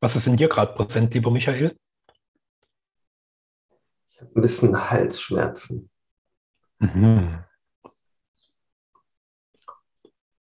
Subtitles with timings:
[0.00, 1.76] Was ist in dir gerade präsent, lieber Michael?
[4.06, 5.90] Ich habe ein bisschen Halsschmerzen.
[6.78, 7.44] Mhm.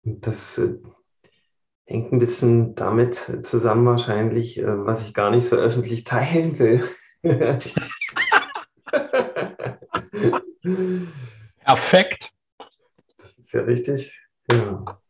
[0.02, 0.78] Das äh,
[1.84, 6.88] hängt ein bisschen damit zusammen wahrscheinlich, äh, was ich gar nicht so öffentlich teilen will.
[11.64, 12.30] Perfekt.
[13.18, 14.20] Das ist ja richtig.
[14.50, 15.00] Ja,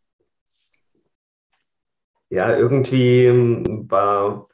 [2.35, 4.49] ja irgendwie ähm, war,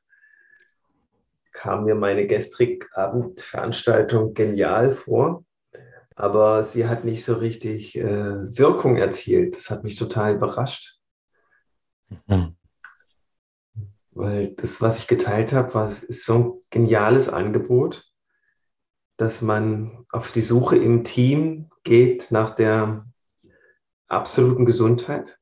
[1.52, 5.44] kam mir meine gestrige Abendveranstaltung genial vor,
[6.14, 9.56] aber sie hat nicht so richtig äh, Wirkung erzielt.
[9.56, 10.98] Das hat mich total überrascht.
[12.26, 12.56] Mhm.
[14.12, 18.10] Weil das, was ich geteilt habe, war, ist so ein geniales Angebot,
[19.16, 23.06] dass man auf die Suche im Team geht nach der
[24.08, 25.38] absoluten Gesundheit.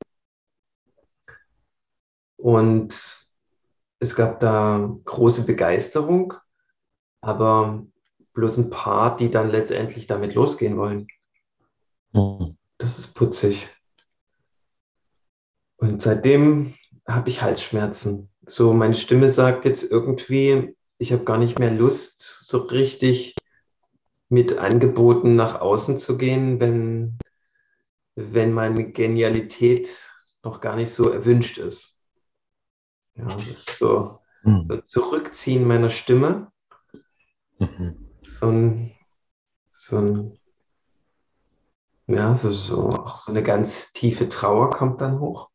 [2.38, 3.28] Und
[3.98, 6.34] es gab da große Begeisterung,
[7.20, 7.84] aber
[8.33, 11.08] bloß ein paar, die dann letztendlich damit losgehen wollen.
[12.12, 12.56] Mhm.
[12.78, 13.69] Das ist putzig.
[15.78, 16.75] Und seitdem
[17.06, 18.30] habe ich Halsschmerzen.
[18.47, 23.34] So, meine Stimme sagt jetzt irgendwie, ich habe gar nicht mehr Lust, so richtig
[24.28, 27.19] mit Angeboten nach außen zu gehen, wenn,
[28.14, 30.12] wenn meine Genialität
[30.45, 31.97] noch gar nicht so erwünscht ist.
[33.19, 34.62] Ja, das ist so, mhm.
[34.62, 36.52] so Zurückziehen meiner Stimme.
[37.58, 38.08] Mhm.
[38.22, 38.92] So ein,
[39.70, 40.38] so ein,
[42.06, 45.50] ja, so, so, auch so eine ganz tiefe Trauer kommt dann hoch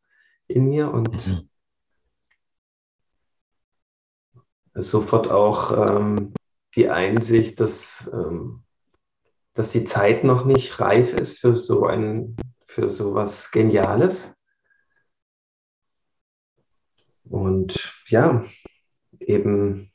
[0.47, 1.49] in mir und mhm.
[4.73, 6.33] sofort auch ähm,
[6.75, 8.63] die Einsicht, dass, ähm,
[9.53, 14.35] dass die Zeit noch nicht reif ist für so ein, für so was Geniales.
[17.33, 18.45] Und ja,
[19.19, 19.91] eben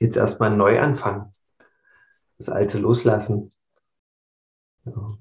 [0.00, 1.30] jetzt erstmal neu anfangen.
[2.38, 3.52] Das Alte loslassen.
[4.84, 5.16] Ja.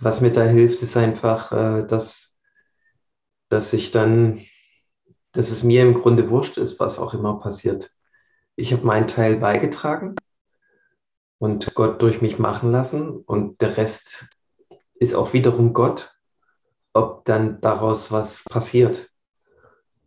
[0.00, 2.36] Was mir da hilft, ist einfach, äh, dass,
[3.48, 4.40] dass ich dann,
[5.36, 7.92] dass es mir im Grunde wurscht ist, was auch immer passiert.
[8.56, 10.14] Ich habe meinen Teil beigetragen
[11.38, 14.28] und Gott durch mich machen lassen und der Rest
[14.94, 16.14] ist auch wiederum Gott,
[16.94, 19.10] ob dann daraus was passiert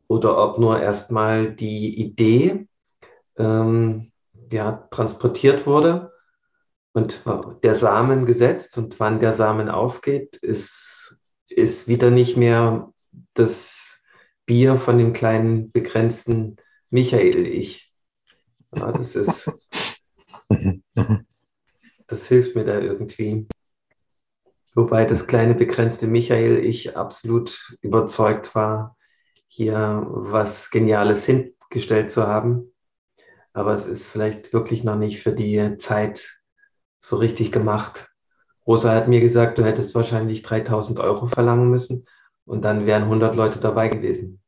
[0.07, 2.67] oder ob nur erstmal die Idee
[3.37, 4.11] ähm,
[4.51, 6.11] ja, transportiert wurde
[6.93, 7.21] und
[7.61, 11.19] der Samen gesetzt und wann der Samen aufgeht, ist,
[11.49, 12.91] ist wieder nicht mehr
[13.35, 13.98] das
[14.49, 16.55] Bier von dem kleinen begrenzten
[16.89, 17.93] Michael-Ich.
[18.75, 19.51] Ja, das ist,
[22.07, 23.47] das hilft mir da irgendwie.
[24.73, 28.97] Wobei das kleine begrenzte Michael-Ich absolut überzeugt war,
[29.45, 32.73] hier was Geniales hingestellt zu haben.
[33.53, 36.41] Aber es ist vielleicht wirklich noch nicht für die Zeit
[36.97, 38.09] so richtig gemacht.
[38.65, 42.07] Rosa hat mir gesagt, du hättest wahrscheinlich 3000 Euro verlangen müssen
[42.45, 44.38] und dann wären 100 Leute dabei gewesen.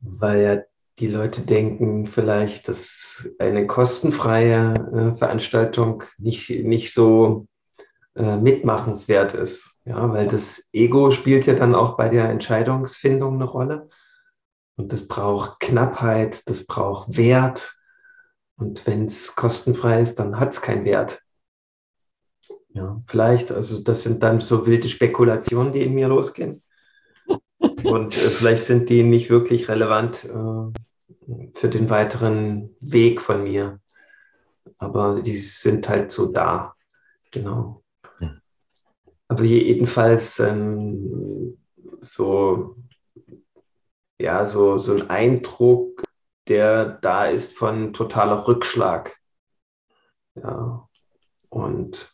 [0.00, 0.62] Weil ja
[0.98, 7.46] die Leute denken vielleicht, dass eine kostenfreie äh, Veranstaltung nicht, nicht so
[8.14, 9.76] äh, mitmachenswert ist.
[9.84, 13.88] Ja, weil das Ego spielt ja dann auch bei der Entscheidungsfindung eine Rolle.
[14.76, 17.74] Und das braucht Knappheit, das braucht Wert,
[18.60, 21.22] und wenn es kostenfrei ist, dann hat es keinen Wert.
[22.68, 26.62] Ja, vielleicht, also das sind dann so wilde Spekulationen, die in mir losgehen.
[27.84, 33.80] Und äh, vielleicht sind die nicht wirklich relevant äh, für den weiteren Weg von mir.
[34.78, 36.74] Aber die sind halt so da.
[37.30, 37.82] Genau.
[39.28, 41.56] Aber jedenfalls ähm,
[42.00, 42.76] so,
[44.18, 46.02] ja, so, so ein Eindruck
[46.50, 49.16] der da ist von totaler Rückschlag.
[50.34, 50.88] Ja,
[51.48, 52.12] und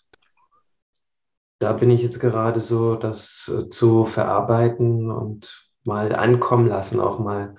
[1.58, 7.18] da bin ich jetzt gerade so, das äh, zu verarbeiten und mal ankommen lassen, auch
[7.18, 7.56] mal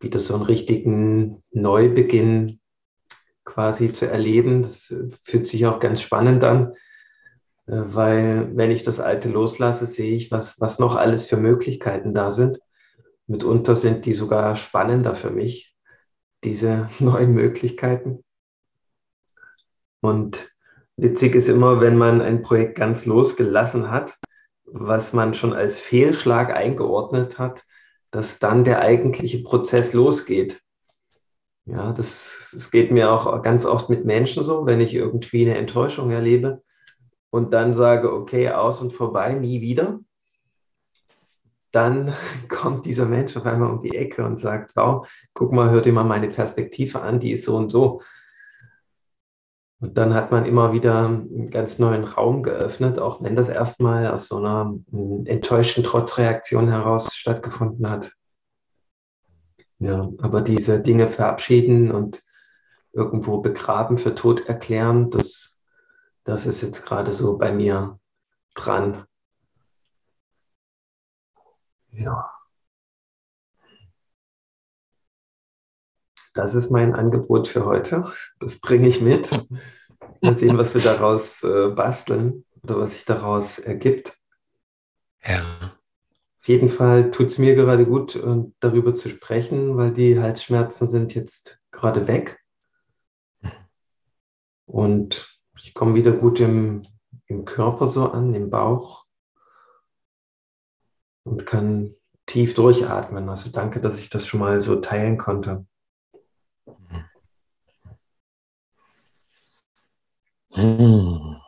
[0.00, 2.60] wieder so einen richtigen Neubeginn
[3.44, 4.62] quasi zu erleben.
[4.62, 6.74] Das äh, fühlt sich auch ganz spannend an,
[7.66, 12.14] äh, weil wenn ich das Alte loslasse, sehe ich, was, was noch alles für Möglichkeiten
[12.14, 12.60] da sind.
[13.26, 15.74] Mitunter sind die sogar spannender für mich,
[16.44, 18.22] diese neuen Möglichkeiten.
[20.00, 20.53] Und
[20.96, 24.18] witzig ist immer, wenn man ein Projekt ganz losgelassen hat,
[24.64, 27.64] was man schon als Fehlschlag eingeordnet hat,
[28.10, 30.60] dass dann der eigentliche Prozess losgeht.
[31.66, 35.56] Ja, das, das geht mir auch ganz oft mit Menschen so, wenn ich irgendwie eine
[35.56, 36.62] Enttäuschung erlebe
[37.30, 40.00] und dann sage, okay, aus und vorbei, nie wieder.
[41.72, 42.12] Dann
[42.48, 45.92] kommt dieser Mensch auf einmal um die Ecke und sagt, wow, guck mal, hör dir
[45.92, 48.00] mal meine Perspektive an, die ist so und so.
[49.84, 54.06] Und dann hat man immer wieder einen ganz neuen Raum geöffnet, auch wenn das erstmal
[54.06, 58.10] aus so einer hm, enttäuschten Trotzreaktion heraus stattgefunden hat.
[59.80, 62.22] Ja, aber diese Dinge verabschieden und
[62.94, 65.58] irgendwo begraben, für tot erklären, das,
[66.22, 67.98] das ist jetzt gerade so bei mir
[68.54, 69.04] dran.
[71.92, 72.33] Ja.
[76.34, 78.04] Das ist mein Angebot für heute.
[78.40, 79.30] Das bringe ich mit.
[80.20, 84.18] Mal sehen, was wir daraus äh, basteln oder was sich daraus ergibt.
[85.24, 85.42] Ja.
[86.38, 88.20] Auf jeden Fall tut es mir gerade gut,
[88.60, 92.38] darüber zu sprechen, weil die Halsschmerzen sind jetzt gerade weg.
[94.66, 96.82] Und ich komme wieder gut im,
[97.26, 99.06] im Körper so an, im Bauch
[101.22, 101.94] und kann
[102.26, 103.28] tief durchatmen.
[103.30, 105.64] Also danke, dass ich das schon mal so teilen konnte.
[110.54, 111.40] Hm.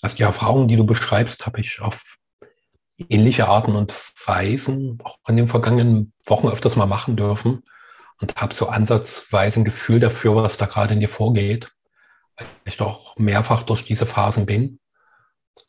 [0.00, 2.18] Also die Erfahrungen, die du beschreibst, habe ich auf
[2.98, 3.94] ähnliche Arten und
[4.26, 7.62] Weisen auch in den vergangenen Wochen öfters mal machen dürfen
[8.20, 11.72] und habe so ansatzweise ein Gefühl dafür, was da gerade in dir vorgeht,
[12.36, 14.80] weil ich doch mehrfach durch diese Phasen bin.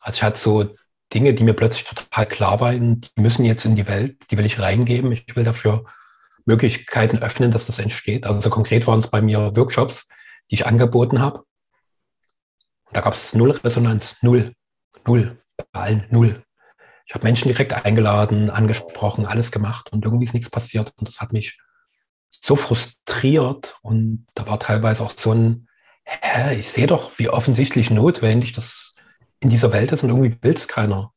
[0.00, 0.76] Also ich hatte so
[1.12, 4.46] Dinge, die mir plötzlich total klar waren, die müssen jetzt in die Welt, die will
[4.46, 5.12] ich reingeben.
[5.12, 5.84] Ich will dafür
[6.44, 8.26] Möglichkeiten öffnen, dass das entsteht.
[8.26, 10.08] Also konkret waren es bei mir Workshops,
[10.50, 11.44] die ich angeboten habe.
[12.92, 14.54] Da gab es null Resonanz, null,
[15.06, 15.42] null,
[15.72, 16.42] bei allen null.
[17.06, 20.92] Ich habe Menschen direkt eingeladen, angesprochen, alles gemacht und irgendwie ist nichts passiert.
[20.96, 21.58] Und das hat mich
[22.40, 25.68] so frustriert und da war teilweise auch so ein,
[26.04, 28.93] hä, ich sehe doch, wie offensichtlich notwendig das
[29.44, 31.12] in dieser Welt ist und irgendwie will es keiner.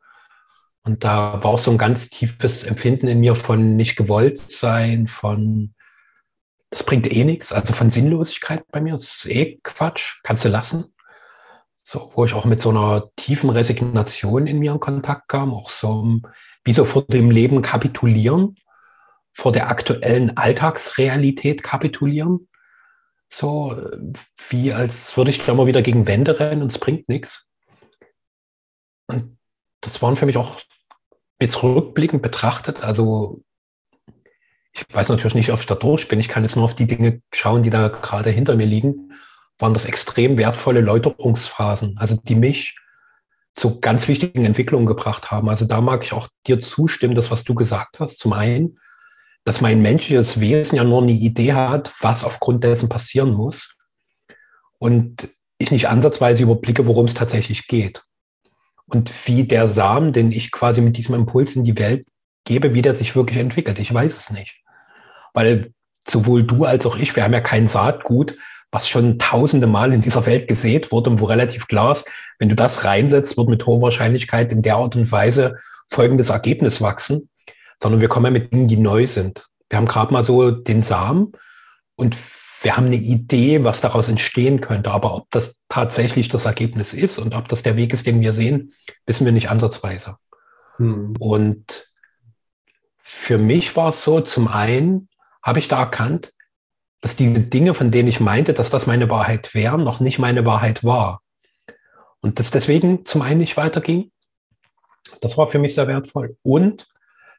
[0.83, 5.07] Und da war auch so ein ganz tiefes Empfinden in mir von nicht gewollt sein,
[5.07, 5.73] von
[6.69, 10.49] das bringt eh nichts, also von Sinnlosigkeit bei mir, das ist eh Quatsch, kannst du
[10.49, 10.93] lassen.
[11.83, 15.69] So, wo ich auch mit so einer tiefen Resignation in mir in Kontakt kam, auch
[15.69, 16.19] so
[16.65, 18.55] wie so vor dem Leben kapitulieren,
[19.33, 22.49] vor der aktuellen Alltagsrealität kapitulieren.
[23.29, 23.89] So
[24.49, 27.46] wie als würde ich da mal wieder gegen Wände rennen und es bringt nichts.
[29.07, 29.37] Und
[29.81, 30.59] das waren für mich auch
[31.39, 33.41] jetzt rückblickend betrachtet, also
[34.73, 36.19] ich weiß natürlich nicht, ob ich da durch bin.
[36.19, 39.11] Ich kann jetzt nur auf die Dinge schauen, die da gerade hinter mir liegen.
[39.57, 42.77] Waren das extrem wertvolle Läuterungsphasen, also die mich
[43.55, 45.49] zu ganz wichtigen Entwicklungen gebracht haben.
[45.49, 48.19] Also da mag ich auch dir zustimmen, das, was du gesagt hast.
[48.19, 48.79] Zum einen,
[49.45, 53.75] dass mein menschliches Wesen ja nur eine Idee hat, was aufgrund dessen passieren muss.
[54.77, 58.03] Und ich nicht ansatzweise überblicke, worum es tatsächlich geht
[58.89, 62.05] und wie der Samen, den ich quasi mit diesem Impuls in die Welt
[62.45, 63.79] gebe, wie der sich wirklich entwickelt.
[63.79, 64.61] Ich weiß es nicht.
[65.33, 65.71] Weil
[66.07, 68.35] sowohl du als auch ich, wir haben ja kein Saatgut,
[68.71, 72.07] was schon tausende Mal in dieser Welt gesät wurde und wo relativ klar ist,
[72.39, 75.57] wenn du das reinsetzt, wird mit hoher Wahrscheinlichkeit in der Art und Weise
[75.89, 77.29] folgendes Ergebnis wachsen,
[77.81, 79.47] sondern wir kommen ja mit Dingen, die neu sind.
[79.69, 81.33] Wir haben gerade mal so den Samen
[81.95, 82.17] und
[82.67, 84.91] wir haben eine Idee, was daraus entstehen könnte.
[84.91, 88.33] Aber ob das tatsächlich das Ergebnis ist und ob das der Weg ist, den wir
[88.33, 88.73] sehen,
[89.05, 90.17] wissen wir nicht ansatzweise.
[90.75, 91.13] Hm.
[91.17, 91.89] Und
[92.97, 95.07] für mich war es so, zum einen
[95.41, 96.33] habe ich da erkannt,
[96.99, 100.45] dass diese Dinge, von denen ich meinte, dass das meine Wahrheit wären, noch nicht meine
[100.45, 101.21] Wahrheit war.
[102.19, 104.11] Und das deswegen zum einen nicht weiterging.
[105.21, 106.35] Das war für mich sehr wertvoll.
[106.43, 106.85] Und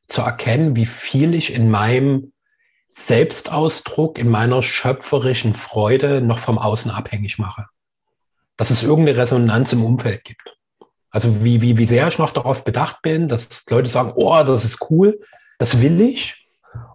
[0.06, 2.32] zu erkennen, wie viel ich in meinem
[2.88, 7.66] Selbstausdruck in meiner schöpferischen Freude noch vom Außen abhängig mache.
[8.56, 10.56] Dass es irgendeine Resonanz im Umfeld gibt.
[11.10, 14.64] Also wie, wie, wie sehr ich noch darauf bedacht bin, dass Leute sagen, oh, das
[14.64, 15.20] ist cool,
[15.58, 16.48] das will ich.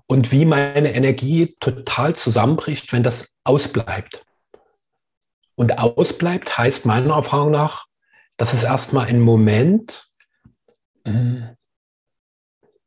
[0.05, 4.25] Und wie meine Energie total zusammenbricht, wenn das ausbleibt.
[5.55, 7.85] Und ausbleibt heißt meiner Erfahrung nach,
[8.38, 10.09] dass es erstmal einen Moment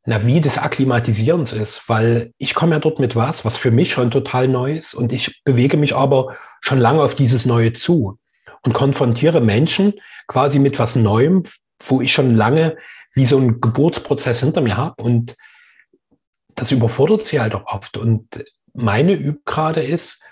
[0.09, 3.91] na, wie des Akklimatisierens ist, weil ich komme ja dort mit was, was für mich
[3.91, 8.17] schon total neu ist und ich bewege mich aber schon lange auf dieses Neue zu
[8.63, 9.95] und konfrontiere Menschen
[10.27, 11.43] quasi mit was Neuem,
[11.85, 12.77] wo ich schon lange
[13.15, 15.35] wie so einen Geburtsprozess hinter mir habe und
[16.55, 20.23] das überfordert sie halt auch oft und meine Üb gerade ist,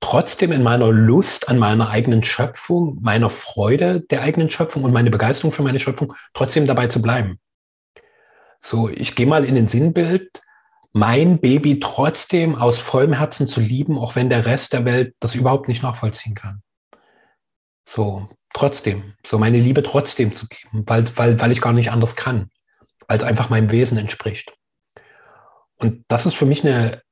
[0.00, 5.10] trotzdem in meiner Lust an meiner eigenen Schöpfung, meiner Freude der eigenen Schöpfung und meine
[5.10, 7.38] Begeisterung für meine Schöpfung, trotzdem dabei zu bleiben.
[8.60, 10.42] So, ich gehe mal in den Sinnbild,
[10.92, 15.34] mein Baby trotzdem aus vollem Herzen zu lieben, auch wenn der Rest der Welt das
[15.34, 16.62] überhaupt nicht nachvollziehen kann.
[17.88, 22.16] So, trotzdem, so meine Liebe trotzdem zu geben, weil, weil, weil ich gar nicht anders
[22.16, 22.50] kann,
[23.08, 24.52] weil es einfach meinem Wesen entspricht.
[25.76, 27.02] Und das ist für mich eine,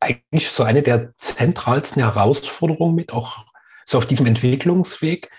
[0.00, 3.46] eigentlich so eine der zentralsten Herausforderungen mit, auch
[3.86, 5.30] so auf diesem Entwicklungsweg,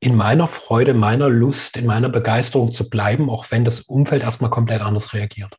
[0.00, 4.50] in meiner Freude, meiner Lust, in meiner Begeisterung zu bleiben, auch wenn das Umfeld erstmal
[4.50, 5.56] komplett anders reagiert.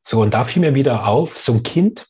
[0.00, 2.08] So, und da fiel mir wieder auf, so ein Kind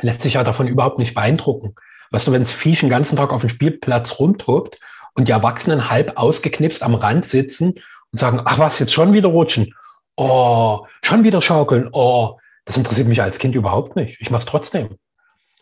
[0.00, 1.74] lässt sich ja davon überhaupt nicht beeindrucken.
[2.10, 4.78] Weißt du, wenn das Viech den ganzen Tag auf dem Spielplatz rumtobt
[5.14, 7.74] und die Erwachsenen halb ausgeknipst am Rand sitzen
[8.12, 9.74] und sagen, ach was, jetzt schon wieder rutschen.
[10.16, 11.88] Oh, schon wieder schaukeln.
[11.92, 14.20] Oh, das interessiert mich als Kind überhaupt nicht.
[14.20, 14.96] Ich mache es trotzdem.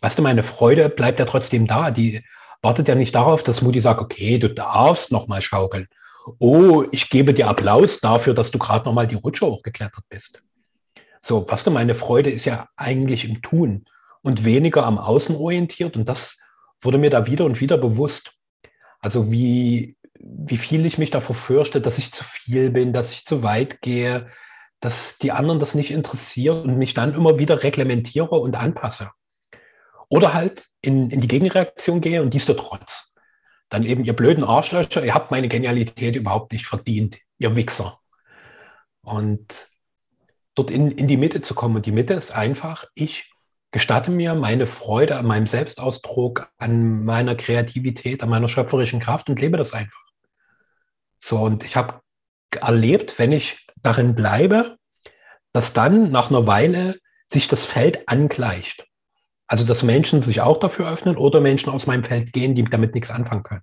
[0.01, 1.91] Weißt du, meine Freude bleibt ja trotzdem da.
[1.91, 2.25] Die
[2.63, 5.89] wartet ja nicht darauf, dass Mutti sagt, okay, du darfst noch mal schaukeln.
[6.39, 10.43] Oh, ich gebe dir Applaus dafür, dass du gerade noch mal die Rutsche hochgeklettert bist.
[11.21, 13.85] So, weißt du, meine Freude ist ja eigentlich im Tun
[14.23, 15.97] und weniger am Außen orientiert.
[15.97, 16.39] Und das
[16.81, 18.35] wurde mir da wieder und wieder bewusst.
[19.01, 23.25] Also wie, wie viel ich mich davor fürchte, dass ich zu viel bin, dass ich
[23.25, 24.27] zu weit gehe,
[24.79, 29.11] dass die anderen das nicht interessiert und mich dann immer wieder reglementiere und anpasse.
[30.13, 33.15] Oder halt in, in die Gegenreaktion gehe und dies trotz.
[33.71, 37.99] Dann eben, ihr blöden Arschlöcher, ihr habt meine Genialität überhaupt nicht verdient, ihr Wichser.
[39.01, 39.69] Und
[40.55, 41.77] dort in, in die Mitte zu kommen.
[41.77, 43.33] Und die Mitte ist einfach, ich
[43.71, 49.41] gestatte mir meine Freude an meinem Selbstausdruck, an meiner Kreativität, an meiner schöpferischen Kraft und
[49.41, 50.05] lebe das einfach.
[51.21, 52.03] So, und ich habe
[52.61, 54.77] erlebt, wenn ich darin bleibe,
[55.55, 58.87] dass dann nach einer Weile sich das Feld angleicht.
[59.53, 62.95] Also, dass Menschen sich auch dafür öffnen oder Menschen aus meinem Feld gehen, die damit
[62.95, 63.61] nichts anfangen können.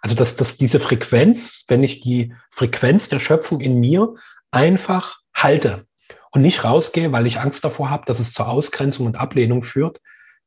[0.00, 4.14] Also, dass, dass diese Frequenz, wenn ich die Frequenz der Schöpfung in mir
[4.50, 5.86] einfach halte,
[6.32, 10.00] und nicht rausgehe, weil ich Angst davor habe, dass es zur Ausgrenzung und Ablehnung führt,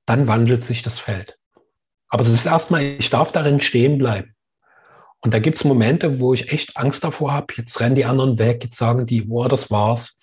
[0.05, 1.39] dann wandelt sich das Feld.
[2.09, 4.35] Aber es ist erstmal, ich darf darin stehen bleiben.
[5.21, 8.37] Und da gibt es Momente, wo ich echt Angst davor habe, jetzt rennen die anderen
[8.37, 10.18] weg, jetzt sagen die, oh, das war's.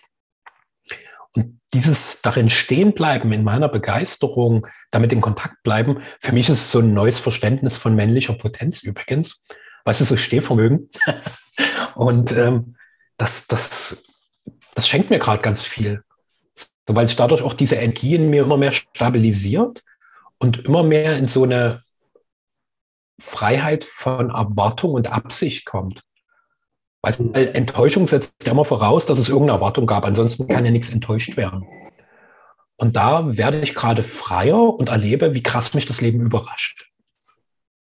[1.36, 6.60] Und dieses darin stehen bleiben, in meiner Begeisterung, damit in Kontakt bleiben, für mich ist
[6.60, 9.44] es so ein neues Verständnis von männlicher Potenz übrigens.
[9.84, 10.90] Was ist so Stehvermögen?
[11.94, 12.76] Und ähm,
[13.16, 14.06] das, das
[14.76, 16.04] das schenkt mir gerade ganz viel.
[16.86, 19.82] So, weil sich dadurch auch diese Energie in mir immer mehr stabilisiert
[20.38, 21.82] und immer mehr in so eine
[23.18, 26.04] Freiheit von Erwartung und Absicht kommt.
[27.06, 30.04] Weil Enttäuschung setzt ja immer voraus, dass es irgendeine Erwartung gab.
[30.04, 31.66] Ansonsten kann ja nichts enttäuscht werden.
[32.76, 36.90] Und da werde ich gerade freier und erlebe, wie krass mich das Leben überrascht.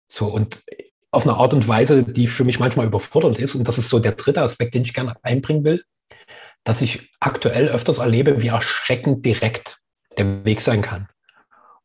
[0.07, 0.61] So, und
[1.11, 3.55] auf eine Art und Weise, die für mich manchmal überfordert ist.
[3.55, 5.83] Und das ist so der dritte Aspekt, den ich gerne einbringen will
[6.63, 9.79] dass ich aktuell öfters erlebe, wie erschreckend direkt
[10.17, 11.07] der Weg sein kann.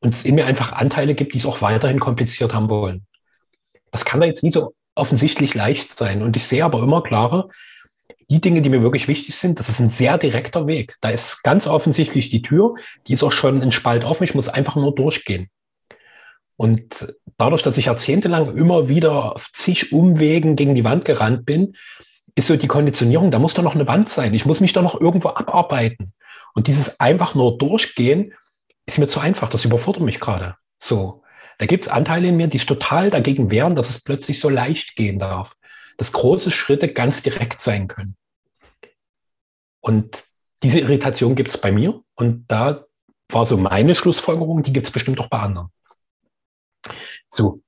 [0.01, 3.07] Und es in mir einfach Anteile gibt, die es auch weiterhin kompliziert haben wollen.
[3.91, 6.23] Das kann da jetzt nie so offensichtlich leicht sein.
[6.23, 7.49] Und ich sehe aber immer klarer,
[8.29, 10.97] die Dinge, die mir wirklich wichtig sind, das ist ein sehr direkter Weg.
[11.01, 12.75] Da ist ganz offensichtlich die Tür,
[13.07, 15.49] die ist auch schon ein Spalt offen, ich muss einfach nur durchgehen.
[16.57, 21.77] Und dadurch, dass ich jahrzehntelang immer wieder auf zig Umwegen gegen die Wand gerannt bin,
[22.35, 24.35] ist so die Konditionierung, da muss doch noch eine Wand sein.
[24.35, 26.13] Ich muss mich da noch irgendwo abarbeiten.
[26.55, 28.33] Und dieses einfach nur durchgehen
[28.87, 29.49] ist mir zu einfach.
[29.49, 30.57] Das überfordert mich gerade.
[30.79, 31.23] So.
[31.59, 34.97] Da gibt es Anteile in mir, die total dagegen wehren, dass es plötzlich so leicht
[34.97, 35.55] gehen darf.
[35.97, 38.17] Dass große Schritte ganz direkt sein können.
[39.81, 40.25] Und
[40.63, 42.03] diese Irritation gibt es bei mir.
[42.15, 42.85] Und da
[43.29, 45.69] war so meine Schlussfolgerung, die gibt es bestimmt auch bei anderen.
[47.29, 47.63] So,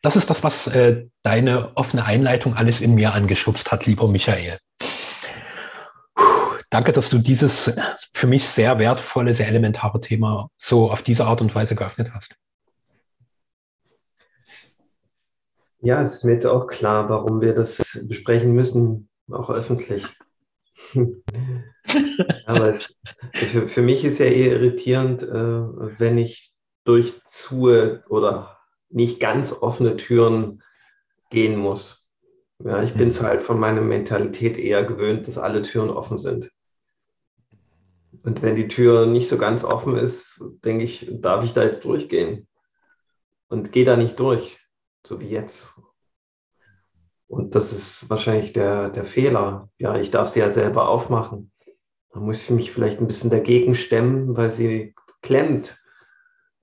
[0.00, 4.58] das ist das, was äh, deine offene Einleitung alles in mir angeschubst hat, lieber Michael.
[6.70, 7.74] Danke, dass du dieses
[8.14, 12.34] für mich sehr wertvolle, sehr elementare Thema so auf diese Art und Weise geöffnet hast.
[15.84, 20.06] Ja, es ist mir jetzt auch klar, warum wir das besprechen müssen, auch öffentlich.
[22.46, 22.94] Aber es,
[23.34, 25.28] für, für, mich ist ja eher irritierend, äh,
[25.98, 28.58] wenn ich durchzue oder
[28.90, 30.62] nicht ganz offene Türen
[31.30, 32.08] gehen muss.
[32.60, 33.26] Ja, ich bin es mhm.
[33.26, 36.48] halt von meiner Mentalität eher gewöhnt, dass alle Türen offen sind.
[38.22, 41.84] Und wenn die Tür nicht so ganz offen ist, denke ich, darf ich da jetzt
[41.84, 42.46] durchgehen?
[43.48, 44.61] Und gehe da nicht durch,
[45.06, 45.74] so wie jetzt.
[47.28, 49.70] Und das ist wahrscheinlich der, der Fehler.
[49.78, 51.50] Ja, ich darf sie ja selber aufmachen.
[52.10, 55.82] Da muss ich mich vielleicht ein bisschen dagegen stemmen, weil sie klemmt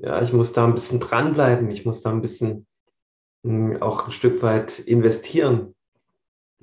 [0.02, 2.66] ja, ich muss da ein bisschen dranbleiben, ich muss da ein bisschen
[3.44, 5.76] mh, hm, auch ein Stück weit investieren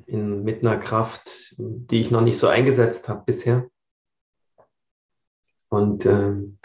[0.06, 3.68] in, mit einer Kraft, die ich noch nicht so eingesetzt habe bisher.
[5.68, 6.58] Und ähm,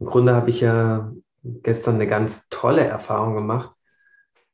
[0.00, 3.76] im Grunde habe ich ja gestern eine ganz tolle Erfahrung gemacht.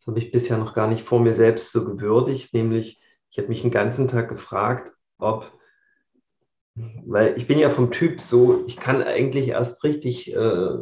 [0.07, 3.63] Habe ich bisher noch gar nicht vor mir selbst so gewürdigt, nämlich ich habe mich
[3.63, 5.53] den ganzen Tag gefragt, ob,
[6.75, 10.79] weil ich bin ja vom Typ so, ich kann eigentlich erst richtig äh,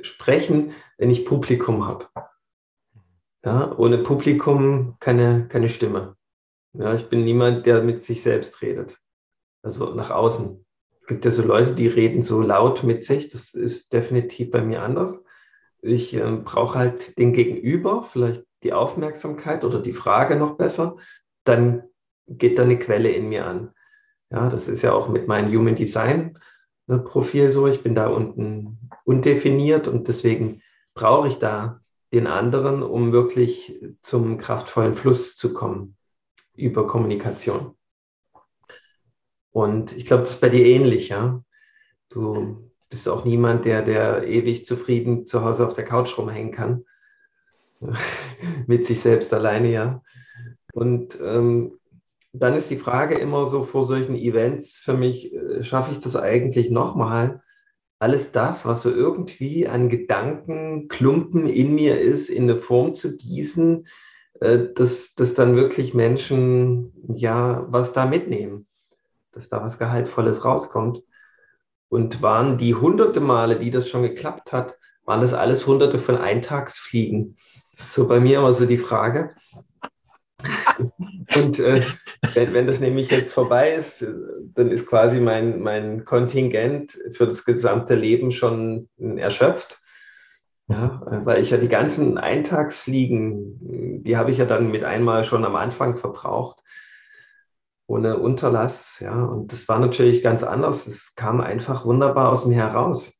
[0.00, 2.06] sprechen, wenn ich Publikum habe.
[3.44, 6.16] Ja, ohne Publikum keine, keine Stimme.
[6.74, 8.98] Ja, ich bin niemand, der mit sich selbst redet.
[9.62, 10.64] Also nach außen.
[11.00, 13.28] Es gibt ja so Leute, die reden so laut mit sich.
[13.28, 15.24] Das ist definitiv bei mir anders.
[15.82, 20.96] Ich äh, brauche halt den Gegenüber, vielleicht die Aufmerksamkeit oder die Frage noch besser.
[21.44, 21.84] Dann
[22.26, 23.72] geht da eine Quelle in mir an.
[24.30, 26.38] Ja, das ist ja auch mit meinem Human Design
[26.88, 27.66] äh, Profil so.
[27.66, 30.62] Ich bin da unten undefiniert und deswegen
[30.94, 31.80] brauche ich da
[32.12, 35.96] den anderen, um wirklich zum kraftvollen Fluss zu kommen
[36.54, 37.76] über Kommunikation.
[39.52, 41.42] Und ich glaube, das ist bei dir ähnlich, ja.
[42.08, 46.84] Du bist auch niemand, der, der ewig zufrieden zu Hause auf der Couch rumhängen kann.
[48.66, 50.02] Mit sich selbst alleine, ja.
[50.72, 51.78] Und ähm,
[52.32, 56.16] dann ist die Frage immer so vor solchen Events für mich, äh, schaffe ich das
[56.16, 57.42] eigentlich nochmal,
[57.98, 63.86] alles das, was so irgendwie an Gedankenklumpen in mir ist, in eine Form zu gießen,
[64.40, 68.66] äh, dass, dass dann wirklich Menschen ja was da mitnehmen,
[69.32, 71.02] dass da was Gehaltvolles rauskommt.
[71.88, 76.16] Und waren die hunderte Male, die das schon geklappt hat, waren das alles hunderte von
[76.16, 77.36] Eintagsfliegen?
[77.72, 79.34] Das ist so bei mir immer so die Frage.
[81.36, 81.82] Und äh,
[82.34, 84.04] wenn, wenn, das nämlich jetzt vorbei ist,
[84.54, 89.78] dann ist quasi mein, mein Kontingent für das gesamte Leben schon erschöpft.
[90.68, 95.44] Ja, weil ich ja die ganzen Eintagsfliegen, die habe ich ja dann mit einmal schon
[95.44, 96.62] am Anfang verbraucht,
[97.88, 99.00] ohne Unterlass.
[99.00, 100.86] Ja, und das war natürlich ganz anders.
[100.86, 103.19] Es kam einfach wunderbar aus mir heraus.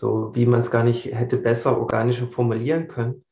[0.00, 3.26] So wie man es gar nicht hätte besser organischer formulieren können.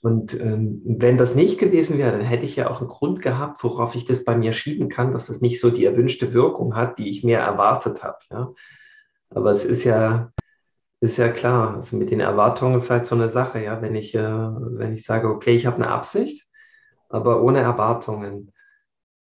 [0.00, 3.64] Und ähm, wenn das nicht gewesen wäre, dann hätte ich ja auch einen Grund gehabt,
[3.64, 6.98] worauf ich das bei mir schieben kann, dass es nicht so die erwünschte Wirkung hat,
[6.98, 8.18] die ich mir erwartet habe.
[8.30, 8.52] Ja?
[9.30, 10.32] Aber es ist ja,
[11.00, 14.14] ist ja klar, also mit den Erwartungen ist halt so eine Sache, ja, wenn ich,
[14.14, 16.46] äh, wenn ich sage, okay, ich habe eine Absicht,
[17.08, 18.52] aber ohne Erwartungen,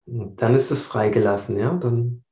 [0.06, 2.26] dann ist es freigelassen, ja, dann,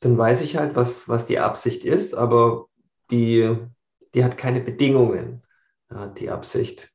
[0.00, 2.66] dann weiß ich halt, was, was die Absicht ist, aber
[3.10, 3.56] die,
[4.14, 5.42] die hat keine Bedingungen
[5.90, 6.92] ja, die Absicht.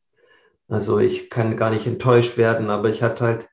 [0.67, 3.49] Also ich kann gar nicht enttäuscht werden, aber ich hatte halt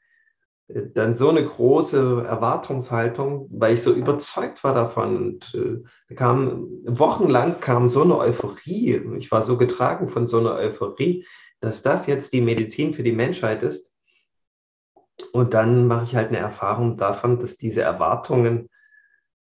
[0.68, 5.16] äh, dann so eine große Erwartungshaltung, weil ich so überzeugt war davon.
[5.16, 9.02] Und äh, kam, wochenlang kam so eine Euphorie.
[9.18, 11.26] Ich war so getragen von so einer Euphorie,
[11.60, 13.92] dass das jetzt die Medizin für die Menschheit ist.
[15.32, 18.68] Und dann mache ich halt eine Erfahrung davon, dass diese Erwartungen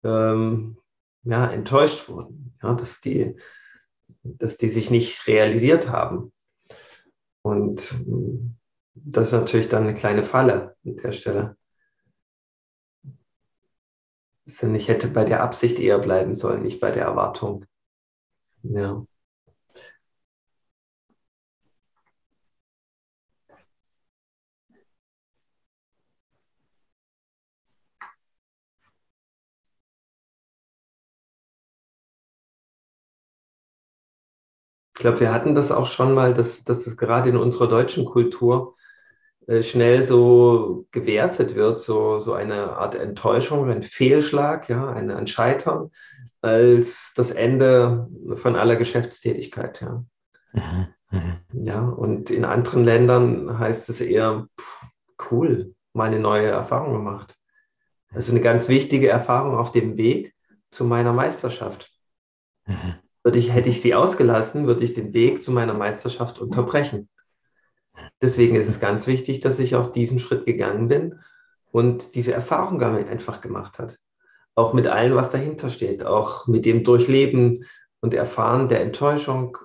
[0.04, 0.78] ähm,
[1.24, 2.56] ja, enttäuscht wurden.
[2.62, 3.36] Ja, dass die
[4.24, 6.32] dass die sich nicht realisiert haben.
[7.42, 7.96] Und
[8.96, 11.58] das ist natürlich dann eine kleine Falle an der Stelle.
[14.46, 17.66] Ich hätte bei der Absicht eher bleiben sollen, nicht bei der Erwartung.
[18.63, 19.06] Ja.
[35.04, 38.74] Glaube, wir hatten das auch schon mal, dass, dass es gerade in unserer deutschen Kultur
[39.48, 45.28] äh, schnell so gewertet wird, so, so eine Art Enttäuschung, ein Fehlschlag, ja, ein, ein
[45.28, 45.92] Scheitern
[46.42, 49.82] als das Ende von aller Geschäftstätigkeit.
[49.82, 50.04] Ja.
[50.54, 50.88] Mhm.
[51.12, 51.66] Mhm.
[51.66, 54.88] ja, und in anderen Ländern heißt es eher, pff,
[55.30, 57.38] cool, mal eine neue Erfahrung gemacht.
[58.12, 60.34] Das ist eine ganz wichtige Erfahrung auf dem Weg
[60.72, 61.92] zu meiner Meisterschaft.
[62.66, 67.10] Mhm würde ich, hätte ich sie ausgelassen, würde ich den Weg zu meiner Meisterschaft unterbrechen.
[68.22, 71.20] Deswegen ist es ganz wichtig, dass ich auch diesen Schritt gegangen bin
[71.72, 73.98] und diese Erfahrung einfach gemacht hat.
[74.56, 77.66] Auch mit allem, was dahinter steht, auch mit dem Durchleben
[78.02, 79.58] und Erfahren der Enttäuschung,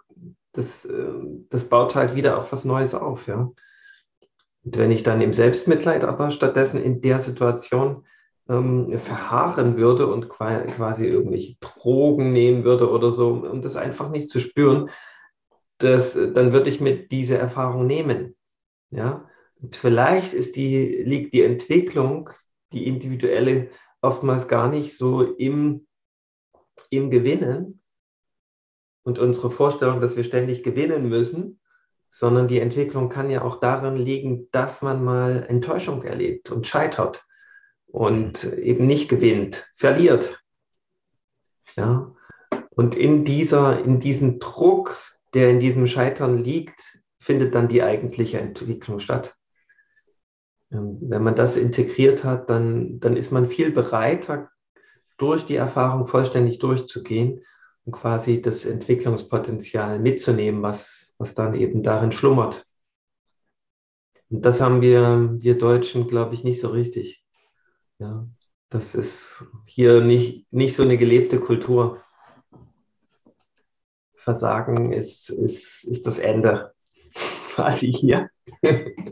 [0.53, 1.12] das, äh,
[1.51, 3.27] das baut halt wieder auf was Neues auf.
[3.27, 3.51] Ja?
[4.64, 8.07] Und wenn ich dann im Selbstmitleid aber stattdessen in der Situation
[8.48, 14.28] ähm, verharren würde und quasi irgendwelche Drogen nehmen würde oder so, um das einfach nicht
[14.28, 14.90] zu spüren,
[15.78, 18.37] das, dann würde ich mir diese Erfahrung nehmen.
[18.90, 19.28] Ja?
[19.61, 22.30] Und vielleicht ist die, liegt die Entwicklung,
[22.72, 25.87] die individuelle, oftmals gar nicht so im,
[26.90, 27.82] im Gewinnen
[29.02, 31.61] und unsere Vorstellung, dass wir ständig gewinnen müssen,
[32.11, 37.28] sondern die Entwicklung kann ja auch darin liegen, dass man mal Enttäuschung erlebt und scheitert
[37.88, 40.42] und eben nicht gewinnt, verliert.
[41.77, 42.14] Ja?
[42.70, 44.96] Und in, dieser, in diesem Druck,
[45.35, 49.37] der in diesem Scheitern liegt, findet dann die eigentliche Entwicklung statt.
[50.70, 54.51] Ähm, wenn man das integriert hat, dann, dann ist man viel bereiter,
[55.16, 57.42] durch die Erfahrung vollständig durchzugehen
[57.85, 62.64] und quasi das Entwicklungspotenzial mitzunehmen, was, was dann eben darin schlummert.
[64.31, 67.24] Und das haben wir, wir Deutschen, glaube ich, nicht so richtig.
[67.98, 68.28] Ja,
[68.70, 72.00] das ist hier nicht, nicht so eine gelebte Kultur.
[74.14, 76.74] Versagen ist, ist, ist das Ende.
[77.54, 78.30] Quasi hier.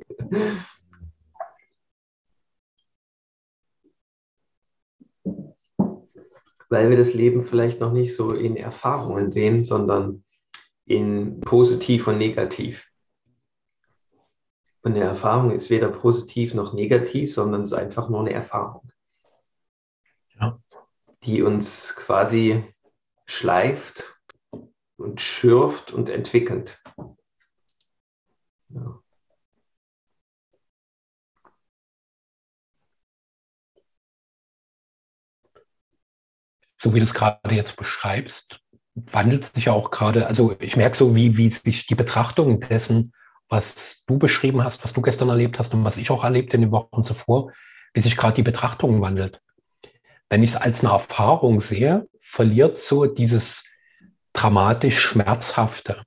[6.68, 10.25] Weil wir das Leben vielleicht noch nicht so in Erfahrungen sehen, sondern
[10.85, 12.88] in positiv und negativ.
[14.87, 18.88] Und eine Erfahrung ist weder positiv noch negativ, sondern es ist einfach nur eine Erfahrung,
[20.38, 20.61] ja.
[21.25, 22.62] die uns quasi
[23.25, 24.16] schleift
[24.96, 26.81] und schürft und entwickelt.
[28.68, 29.01] Ja.
[36.77, 38.61] So wie du es gerade jetzt beschreibst,
[38.94, 42.61] wandelt es sich ja auch gerade, also ich merke so, wie, wie sich die Betrachtung
[42.61, 43.12] dessen
[43.49, 46.63] was du beschrieben hast, was du gestern erlebt hast und was ich auch erlebt in
[46.63, 47.53] den Wochen zuvor,
[47.95, 49.41] wie sich gerade die Betrachtung wandelt.
[50.29, 53.65] Wenn ich es als eine Erfahrung sehe, verliert so dieses
[54.33, 56.03] dramatisch Schmerzhafte.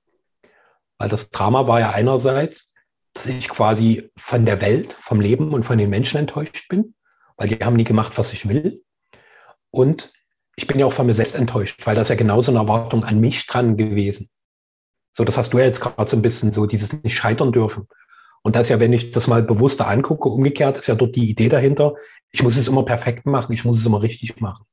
[0.98, 2.74] Weil das Drama war ja einerseits,
[3.14, 6.94] dass ich quasi von der Welt, vom Leben und von den Menschen enttäuscht bin,
[7.36, 8.84] weil die haben nie gemacht, was ich will.
[9.70, 10.12] Und
[10.56, 13.18] ich bin ja auch von mir selbst enttäuscht, weil das ja genauso eine Erwartung an
[13.18, 14.28] mich dran gewesen.
[15.12, 17.88] So, das hast du ja jetzt gerade so ein bisschen so dieses nicht scheitern dürfen.
[18.42, 21.48] Und das ja, wenn ich das mal bewusster angucke, umgekehrt ist ja dort die Idee
[21.48, 21.94] dahinter,
[22.30, 24.64] ich muss es immer perfekt machen, ich muss es immer richtig machen.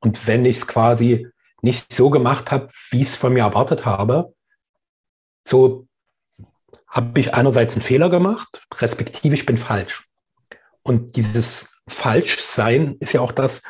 [0.00, 1.28] Und wenn ich es quasi
[1.62, 4.34] nicht so gemacht habe, wie ich es von mir erwartet habe,
[5.46, 5.86] so
[6.86, 10.06] habe ich einerseits einen Fehler gemacht, respektive ich bin falsch.
[10.82, 13.62] Und dieses Falschsein ist ja auch das,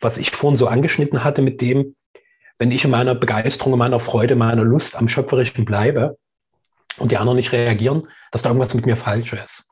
[0.00, 1.96] was ich vorhin so angeschnitten hatte mit dem,
[2.60, 6.18] wenn ich in meiner Begeisterung, in meiner Freude, meiner Lust am Schöpferischen bleibe
[6.98, 9.66] und die anderen nicht reagieren, dass da irgendwas mit mir falsch ist.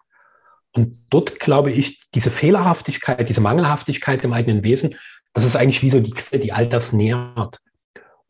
[0.73, 4.97] Und dort glaube ich, diese Fehlerhaftigkeit, diese Mangelhaftigkeit im eigenen Wesen,
[5.35, 7.59] das ist eigentlich wie so die Quelle, die all das nährt.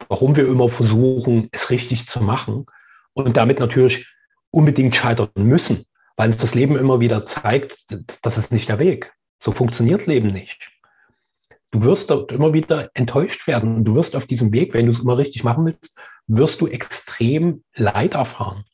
[0.08, 2.66] Warum wir immer versuchen, es richtig zu machen
[3.12, 4.08] und damit natürlich
[4.50, 5.84] unbedingt scheitern müssen,
[6.16, 7.86] weil uns das Leben immer wieder zeigt,
[8.22, 9.12] das ist nicht der Weg.
[9.40, 10.68] So funktioniert Leben nicht
[11.70, 13.84] du wirst dort immer wieder enttäuscht werden.
[13.84, 17.64] Du wirst auf diesem Weg, wenn du es immer richtig machen willst, wirst du extrem
[17.74, 18.64] Leid erfahren,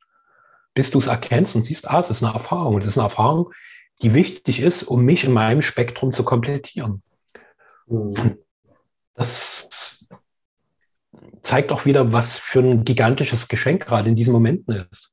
[0.75, 2.79] bis du es erkennst und siehst, ah, es ist eine Erfahrung.
[2.79, 3.53] Es ist eine Erfahrung,
[4.03, 7.03] die wichtig ist, um mich in meinem Spektrum zu komplettieren.
[7.87, 8.39] Mhm.
[9.15, 9.69] Das
[11.43, 15.13] zeigt auch wieder, was für ein gigantisches Geschenk gerade in diesen Momenten ist.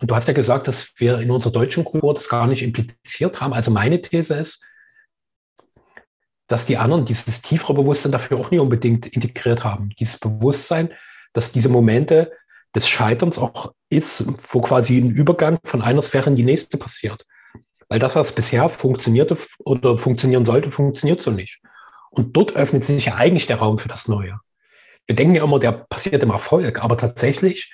[0.00, 3.40] Und du hast ja gesagt, dass wir in unserer deutschen Kultur das gar nicht impliziert
[3.40, 3.52] haben.
[3.52, 4.62] Also meine These ist,
[6.48, 9.90] dass die anderen dieses tiefere Bewusstsein dafür auch nicht unbedingt integriert haben.
[9.98, 10.92] Dieses Bewusstsein,
[11.34, 12.32] dass diese Momente
[12.74, 17.24] des Scheiterns auch ist, wo quasi ein Übergang von einer Sphäre in die nächste passiert.
[17.88, 21.60] Weil das, was bisher funktionierte oder funktionieren sollte, funktioniert so nicht.
[22.10, 24.40] Und dort öffnet sich ja eigentlich der Raum für das Neue.
[25.06, 27.72] Wir denken ja immer, der passiert im Erfolg, aber tatsächlich,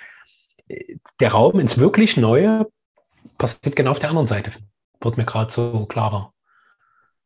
[0.67, 2.67] äh, der Raum ins wirklich Neue
[3.37, 4.51] passiert genau auf der anderen Seite.
[5.01, 6.33] Wird mir gerade so klarer.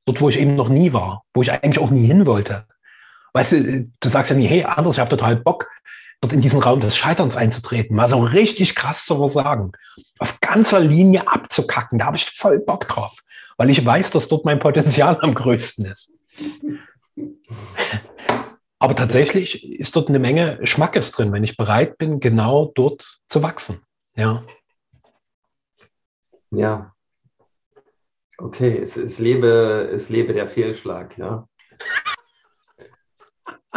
[0.09, 2.65] Dort, wo ich eben noch nie war, wo ich eigentlich auch nie hin wollte.
[3.33, 5.69] Weißt du, du sagst ja nie, hey, anders, ich habe total Bock,
[6.19, 9.71] dort in diesen Raum des Scheiterns einzutreten, mal so richtig krass zu versagen,
[10.17, 13.19] auf ganzer Linie abzukacken, da habe ich voll Bock drauf,
[13.57, 16.11] weil ich weiß, dass dort mein Potenzial am größten ist.
[18.79, 23.43] Aber tatsächlich ist dort eine Menge Schmackes drin, wenn ich bereit bin, genau dort zu
[23.43, 23.83] wachsen.
[24.15, 24.43] Ja.
[26.49, 26.95] Ja,
[28.41, 31.47] Okay, es, es, lebe, es lebe der Fehlschlag, ja.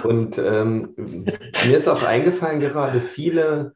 [0.05, 3.75] Und ähm, mir ist auch eingefallen, gerade viele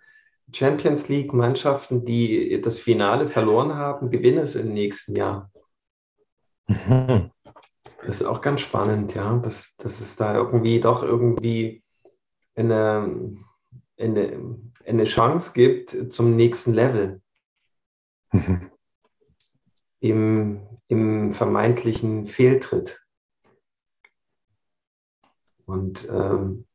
[0.53, 5.51] Champions League-Mannschaften, die das Finale verloren haben, gewinnen es im nächsten Jahr.
[6.69, 7.31] Mhm.
[8.05, 11.83] Das ist auch ganz spannend, ja, dass, dass es da irgendwie doch irgendwie
[12.55, 13.37] eine,
[13.99, 17.21] eine, eine Chance gibt zum nächsten Level.
[18.33, 18.71] Mhm.
[20.01, 23.05] Im, im vermeintlichen Fehltritt.
[25.65, 26.67] Und ähm,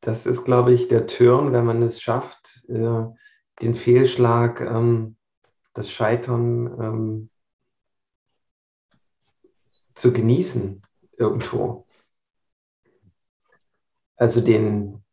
[0.00, 3.04] das ist, glaube ich, der Turn, wenn man es schafft, äh,
[3.60, 5.16] den Fehlschlag, ähm,
[5.74, 7.30] das Scheitern ähm,
[9.94, 10.82] zu genießen
[11.18, 11.86] irgendwo.
[14.16, 15.04] Also den,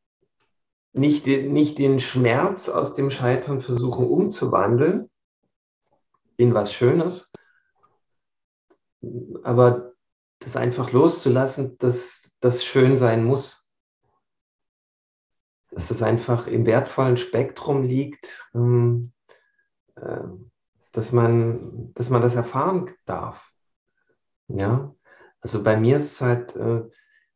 [0.93, 5.09] nicht, nicht den Schmerz aus dem Scheitern versuchen umzuwandeln
[6.37, 7.31] in was Schönes,
[9.43, 9.93] aber
[10.39, 13.69] das einfach loszulassen, dass das schön sein muss.
[15.71, 19.13] Dass es einfach im wertvollen Spektrum liegt, ähm,
[19.95, 20.23] äh,
[20.91, 23.51] dass, man, dass man das erfahren darf.
[24.47, 24.93] Ja,
[25.41, 26.83] also bei mir ist es halt, äh,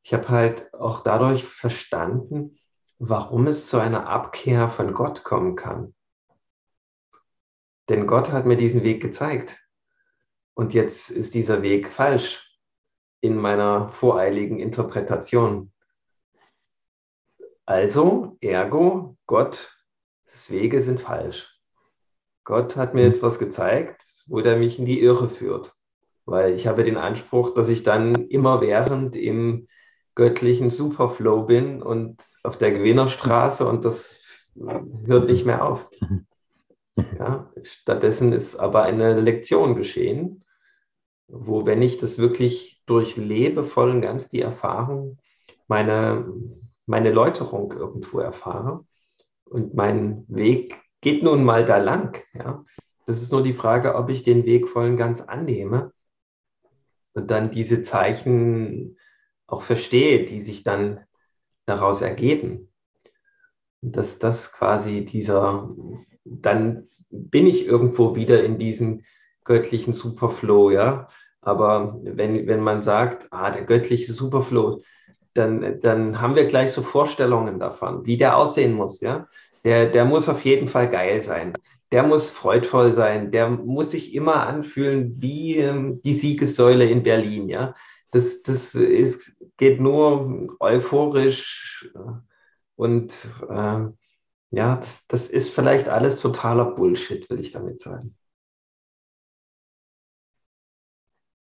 [0.04, 2.60] ich habe halt auch dadurch verstanden,
[3.00, 5.96] warum es zu einer Abkehr von Gott kommen kann.
[7.90, 9.60] Denn Gott hat mir diesen Weg gezeigt.
[10.54, 12.48] Und jetzt ist dieser Weg falsch
[13.22, 15.72] in meiner voreiligen Interpretation.
[17.66, 19.70] Also, ergo, Gottes
[20.50, 21.60] Wege sind falsch.
[22.44, 25.74] Gott hat mir jetzt was gezeigt, wo der mich in die Irre führt.
[26.26, 29.68] Weil ich habe den Anspruch, dass ich dann immer während im
[30.16, 34.20] göttlichen Superflow bin und auf der Gewinnerstraße und das
[35.06, 35.90] hört nicht mehr auf.
[37.20, 40.44] Ja, stattdessen ist aber eine Lektion geschehen,
[41.28, 45.20] wo, wenn ich das wirklich durchlebe, voll und ganz die Erfahrung,
[45.68, 46.32] meine,
[46.86, 48.86] meine Läuterung irgendwo erfahre
[49.46, 52.24] und mein Weg geht nun mal da lang.
[52.34, 52.64] Ja.
[53.06, 55.94] Das ist nur die Frage, ob ich den Weg voll und ganz annehme
[57.14, 58.98] und dann diese Zeichen
[59.48, 61.06] auch verstehe, die sich dann
[61.66, 62.72] daraus ergeben.
[63.82, 65.74] Dass das quasi dieser,
[66.30, 69.04] dann bin ich irgendwo wieder in diesem
[69.44, 71.08] göttlichen Superflow, ja.
[71.42, 74.82] Aber wenn, wenn man sagt, ah, der göttliche Superflow,
[75.34, 79.28] dann, dann haben wir gleich so Vorstellungen davon, wie der aussehen muss, ja.
[79.64, 81.54] Der, der muss auf jeden Fall geil sein.
[81.92, 83.32] Der muss freudvoll sein.
[83.32, 87.74] Der muss sich immer anfühlen wie ähm, die Siegessäule in Berlin, ja.
[88.12, 91.90] Das, das ist, geht nur euphorisch
[92.76, 93.14] und
[93.50, 93.80] äh,
[94.52, 98.16] ja, das, das ist vielleicht alles totaler Bullshit, will ich damit sagen.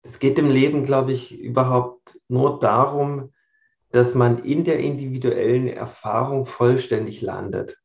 [0.01, 3.33] Es geht im Leben, glaube ich, überhaupt nur darum,
[3.89, 7.81] dass man in der individuellen Erfahrung vollständig landet.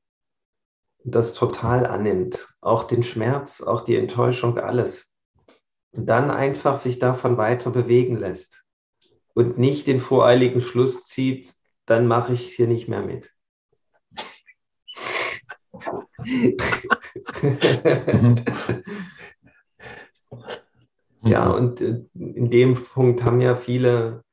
[1.02, 2.48] Das total annimmt.
[2.60, 5.14] Auch den Schmerz, auch die Enttäuschung, alles.
[5.92, 8.64] Und dann einfach sich davon weiter bewegen lässt.
[9.32, 11.54] Und nicht den voreiligen Schluss zieht,
[11.86, 13.32] dann mache ich es hier nicht mehr mit.
[21.22, 24.24] Ja, und äh, in dem Punkt haben ja viele,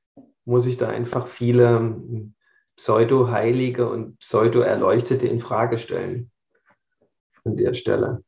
[0.46, 2.34] muss ich da einfach viele hm,
[2.76, 6.32] Pseudo-Heilige und Pseudo-Erleuchtete in Frage stellen.
[7.44, 8.24] An der Stelle.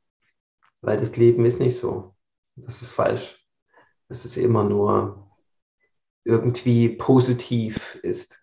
[0.81, 2.15] Weil das Leben ist nicht so.
[2.55, 3.45] Das ist falsch.
[4.07, 5.29] Es ist immer nur
[6.23, 8.41] irgendwie positiv ist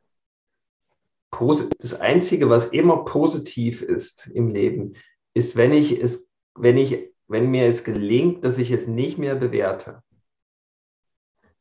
[1.31, 4.95] das Einzige, was immer positiv ist im Leben,
[5.35, 9.35] ist, wenn ich es, wenn ich, wenn mir es gelingt, dass ich es nicht mehr
[9.35, 10.03] bewerte.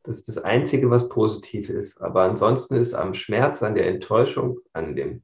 [0.03, 1.99] Das ist das Einzige, was positiv ist.
[1.99, 5.23] Aber ansonsten ist am Schmerz, an der Enttäuschung, an dem,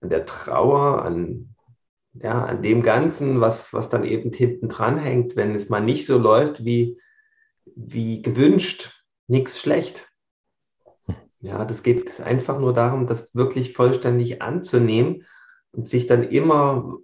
[0.00, 1.54] an der Trauer, an,
[2.12, 6.06] ja, an dem Ganzen, was, was dann eben hinten dran hängt, wenn es mal nicht
[6.06, 7.00] so läuft wie,
[7.64, 10.08] wie gewünscht, nichts schlecht.
[11.40, 15.24] Ja, das geht einfach nur darum, das wirklich vollständig anzunehmen
[15.70, 16.98] und sich dann immer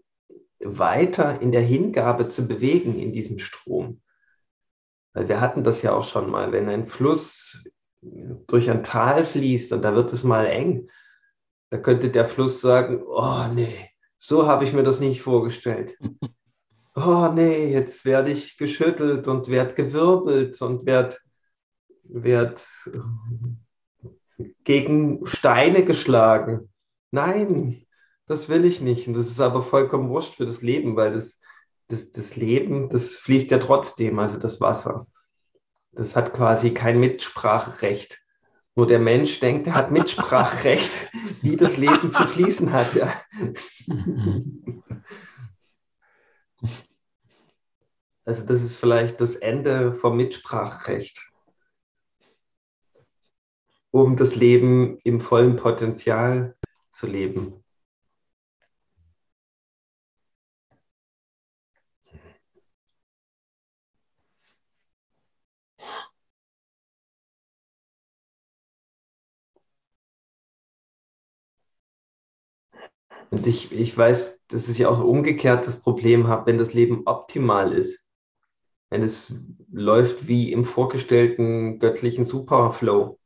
[0.59, 4.01] weiter in der Hingabe zu bewegen in diesem Strom.
[5.13, 7.65] Weil wir hatten das ja auch schon mal, wenn ein Fluss
[8.01, 10.89] durch ein Tal fließt und da wird es mal eng,
[11.71, 15.97] da könnte der Fluss sagen, oh nee, so habe ich mir das nicht vorgestellt.
[16.97, 21.17] Oh nee, jetzt werde ich geschüttelt und werde gewirbelt und werde
[22.05, 22.65] werd
[24.65, 26.71] gegen Steine geschlagen.
[27.11, 27.87] Nein,
[28.27, 29.07] das will ich nicht.
[29.07, 31.41] Und das ist aber vollkommen wurscht für das Leben, weil das,
[31.89, 35.07] das, das Leben, das fließt ja trotzdem, also das Wasser.
[35.93, 38.19] Das hat quasi kein Mitspracherecht.
[38.75, 41.09] Nur der Mensch denkt, er hat Mitspracherecht,
[41.43, 42.95] wie das Leben zu fließen hat.
[42.95, 43.13] Ja.
[48.27, 51.34] Also das ist vielleicht das Ende vom Mitspracherecht
[53.95, 56.57] um das Leben im vollen Potenzial
[56.91, 57.63] zu leben.
[73.31, 77.73] Und ich, ich weiß, dass ich auch umgekehrt das Problem habe, wenn das Leben optimal
[77.73, 78.01] ist.
[78.91, 79.35] wenn es
[79.73, 83.19] läuft wie im vorgestellten göttlichen Superflow.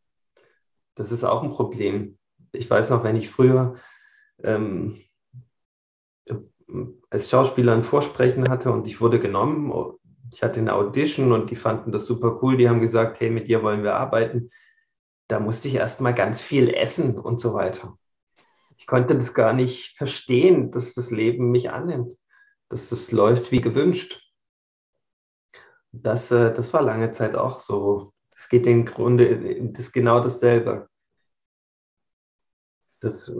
[0.98, 2.18] Das ist auch ein Problem.
[2.50, 3.76] Ich weiß noch, wenn ich früher
[4.42, 5.00] ähm,
[7.08, 9.72] als Schauspieler ein Vorsprechen hatte und ich wurde genommen,
[10.32, 13.46] ich hatte eine Audition und die fanden das super cool, die haben gesagt, hey, mit
[13.46, 14.50] dir wollen wir arbeiten.
[15.28, 17.96] Da musste ich erst mal ganz viel essen und so weiter.
[18.76, 22.14] Ich konnte das gar nicht verstehen, dass das Leben mich annimmt,
[22.70, 24.20] dass das läuft wie gewünscht.
[25.92, 28.12] Das, äh, das war lange Zeit auch so.
[28.32, 30.88] Das geht im Grunde, das ist genau dasselbe.
[33.00, 33.32] Dass,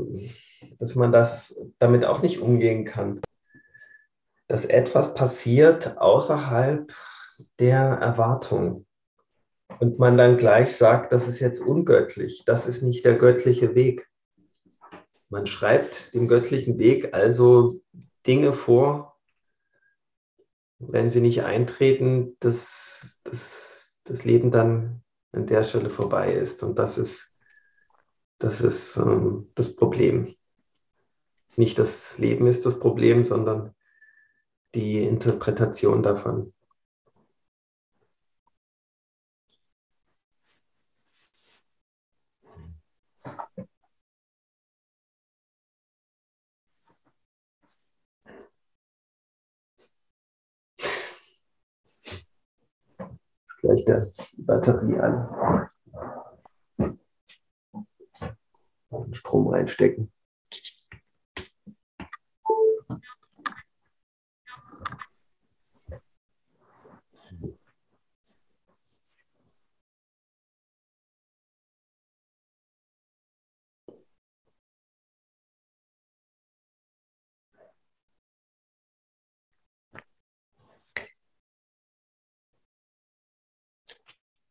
[0.79, 3.21] dass man das damit auch nicht umgehen kann.
[4.47, 6.93] Dass etwas passiert außerhalb
[7.59, 8.87] der Erwartung.
[9.81, 14.09] Und man dann gleich sagt, das ist jetzt ungöttlich, das ist nicht der göttliche Weg.
[15.29, 17.81] Man schreibt dem göttlichen Weg also
[18.27, 19.19] Dinge vor,
[20.79, 26.63] wenn sie nicht eintreten, dass, dass das Leben dann an der Stelle vorbei ist.
[26.63, 27.28] Und das ist,
[28.39, 30.35] das, ist ähm, das Problem.
[31.57, 33.75] Nicht das Leben ist das Problem, sondern
[34.75, 36.53] die Interpretation davon.
[53.61, 55.69] gleich der Batterie an.
[59.13, 60.11] Strom reinstecken.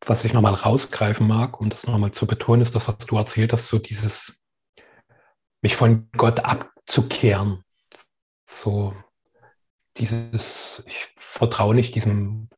[0.10, 3.54] Was ich nochmal rausgreifen mag, um das nochmal zu betonen, ist das, was du erzählt
[3.54, 4.44] hast, so dieses,
[5.62, 7.64] mich von Gott abzukehren.
[8.46, 8.94] So
[9.98, 12.50] dieses, ich vertraue nicht diesem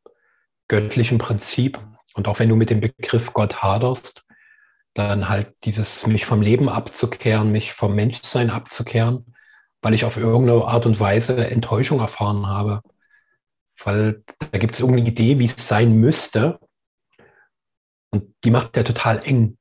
[0.67, 1.79] göttlichen Prinzip.
[2.13, 4.25] Und auch wenn du mit dem Begriff Gott haderst,
[4.93, 9.33] dann halt dieses, mich vom Leben abzukehren, mich vom Menschsein abzukehren,
[9.81, 12.81] weil ich auf irgendeine Art und Weise Enttäuschung erfahren habe.
[13.83, 16.59] Weil da gibt es irgendeine Idee, wie es sein müsste.
[18.11, 19.57] Und die macht ja total eng.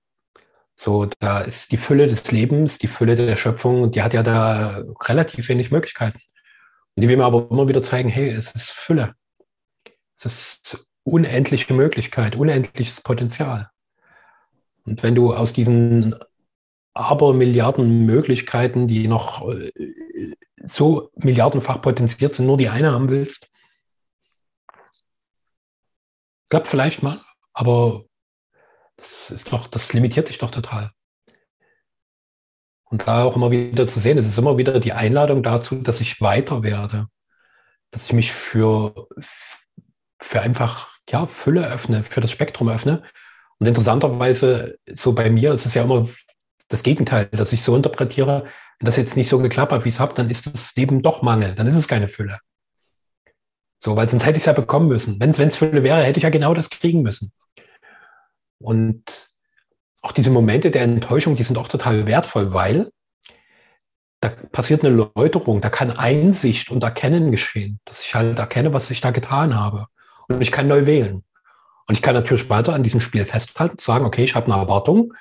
[0.76, 4.82] So, da ist die Fülle des Lebens, die Fülle der Schöpfung, die hat ja da
[5.02, 6.20] relativ wenig Möglichkeiten.
[6.94, 9.14] Und die will mir aber immer wieder zeigen, hey, es ist Fülle.
[10.16, 13.70] Es ist unendliche Möglichkeit, unendliches Potenzial.
[14.84, 16.14] Und wenn du aus diesen
[16.94, 19.70] aber Milliarden Möglichkeiten, die noch äh,
[20.64, 23.50] so milliardenfach potenziert sind, nur die eine haben willst,
[26.50, 27.20] klappt vielleicht mal,
[27.52, 28.04] aber
[28.98, 30.90] das ist doch, das limitiert dich doch total.
[32.84, 36.00] Und da auch immer wieder zu sehen, es ist immer wieder die Einladung dazu, dass
[36.00, 37.06] ich weiter werde,
[37.90, 39.08] dass ich mich für,
[40.18, 43.02] für einfach ja, Fülle öffne, für das Spektrum öffne.
[43.58, 46.08] Und interessanterweise, so bei mir ist es ja immer
[46.68, 48.44] das Gegenteil, dass ich so interpretiere,
[48.78, 51.02] wenn das jetzt nicht so geklappt hat, wie ich es habe, dann ist das Leben
[51.02, 52.38] doch Mangel, dann ist es keine Fülle.
[53.78, 55.20] So, weil sonst hätte ich es ja bekommen müssen.
[55.20, 57.32] Wenn es Fülle wäre, hätte ich ja genau das kriegen müssen.
[58.58, 59.28] Und
[60.02, 62.90] auch diese Momente der Enttäuschung, die sind auch total wertvoll, weil
[64.20, 68.90] da passiert eine Läuterung, da kann Einsicht und Erkennen geschehen, dass ich halt erkenne, was
[68.90, 69.86] ich da getan habe.
[70.28, 71.22] Und ich kann neu wählen.
[71.86, 75.14] Und ich kann natürlich weiter an diesem Spiel festhalten, sagen, okay, ich habe eine Erwartung,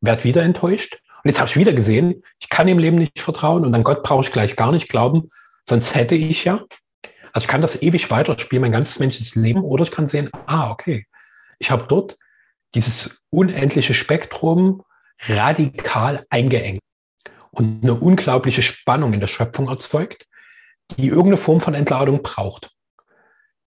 [0.00, 1.00] werde wieder enttäuscht.
[1.24, 4.02] Und jetzt habe ich wieder gesehen, ich kann dem Leben nicht vertrauen und an Gott
[4.02, 5.28] brauche ich gleich gar nicht glauben,
[5.66, 6.64] sonst hätte ich ja.
[7.32, 10.70] Also ich kann das ewig weiterspielen, mein ganzes menschliches Leben, oder ich kann sehen, ah,
[10.70, 11.06] okay,
[11.58, 12.18] ich habe dort
[12.74, 14.82] dieses unendliche Spektrum
[15.20, 16.80] radikal eingeengt
[17.50, 20.26] und eine unglaubliche Spannung in der Schöpfung erzeugt,
[20.96, 22.70] die irgendeine Form von Entladung braucht.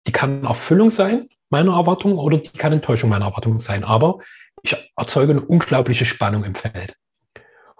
[0.06, 3.84] Die kann Erfüllung sein, meiner Erwartung, oder die kann Enttäuschung meiner Erwartung sein.
[3.84, 4.18] Aber
[4.62, 6.96] ich erzeuge eine unglaubliche Spannung im Feld.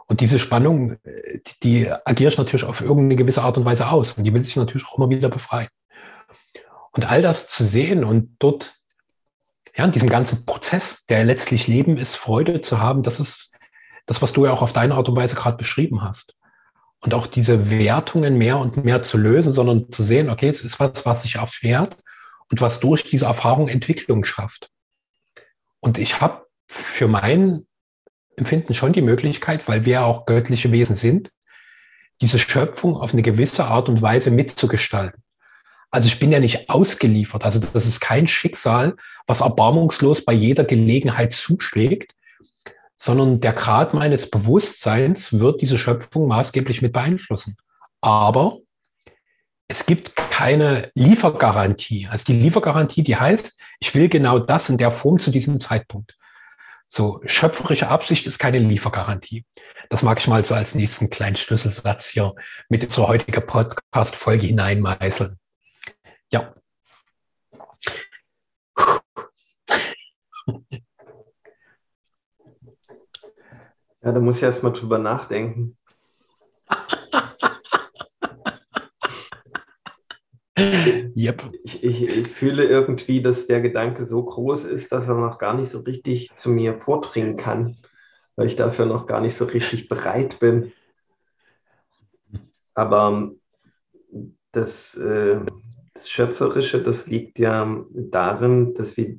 [0.06, 4.12] Und diese Spannung, die, die agiere ich natürlich auf irgendeine gewisse Art und Weise aus.
[4.12, 5.68] Und die will sich natürlich auch immer wieder befreien.
[6.92, 8.76] Und all das zu sehen und dort
[9.76, 13.56] ja, in diesem ganzen Prozess, der letztlich Leben ist, Freude zu haben, das ist
[14.06, 16.36] das, was du ja auch auf deine Art und Weise gerade beschrieben hast.
[17.00, 20.80] Und auch diese Wertungen mehr und mehr zu lösen, sondern zu sehen, okay, es ist
[20.80, 21.96] was, was sich erfährt
[22.50, 24.70] und was durch diese Erfahrung Entwicklung schafft.
[25.80, 27.66] Und ich habe für mein
[28.36, 31.30] Empfinden schon die Möglichkeit, weil wir auch göttliche Wesen sind,
[32.20, 35.23] diese Schöpfung auf eine gewisse Art und Weise mitzugestalten.
[35.94, 37.44] Also ich bin ja nicht ausgeliefert.
[37.44, 38.96] Also das ist kein Schicksal,
[39.28, 42.16] was erbarmungslos bei jeder Gelegenheit zuschlägt,
[42.96, 47.54] sondern der Grad meines Bewusstseins wird diese Schöpfung maßgeblich mit beeinflussen.
[48.00, 48.58] Aber
[49.68, 52.08] es gibt keine Liefergarantie.
[52.10, 56.16] Also die Liefergarantie, die heißt, ich will genau das in der Form zu diesem Zeitpunkt.
[56.88, 59.44] So, schöpferische Absicht ist keine Liefergarantie.
[59.90, 62.34] Das mag ich mal so als nächsten kleinen Schlüsselsatz hier
[62.68, 65.38] mit zur heutigen Podcast-Folge hineinmeißeln.
[66.34, 66.52] Ja.
[74.02, 75.78] Ja, da muss ich erst mal drüber nachdenken.
[80.56, 81.52] Yep.
[81.62, 85.54] Ich, ich, ich, fühle irgendwie, dass der Gedanke so groß ist, dass er noch gar
[85.54, 87.76] nicht so richtig zu mir vordringen kann,
[88.34, 90.72] weil ich dafür noch gar nicht so richtig bereit bin.
[92.74, 93.30] Aber
[94.50, 95.40] das, äh,
[95.94, 99.18] das Schöpferische, das liegt ja darin, dass wir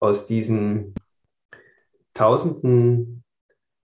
[0.00, 0.94] aus diesen
[2.14, 3.24] tausenden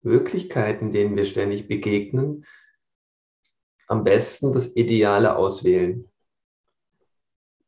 [0.02, 2.44] Möglichkeiten, denen wir ständig begegnen,
[3.88, 6.10] am besten das Ideale auswählen.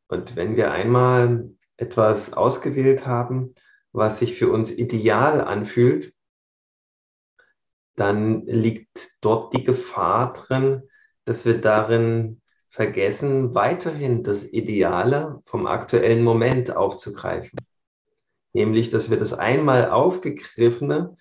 [0.08, 3.54] Und wenn wir einmal etwas ausgewählt haben,
[3.92, 6.14] was sich für uns ideal anfühlt,
[7.96, 10.88] dann liegt dort die Gefahr drin,
[11.24, 17.58] dass wir darin vergessen, weiterhin das Ideale vom aktuellen Moment aufzugreifen.
[18.52, 21.14] Nämlich, dass wir das einmal aufgegriffene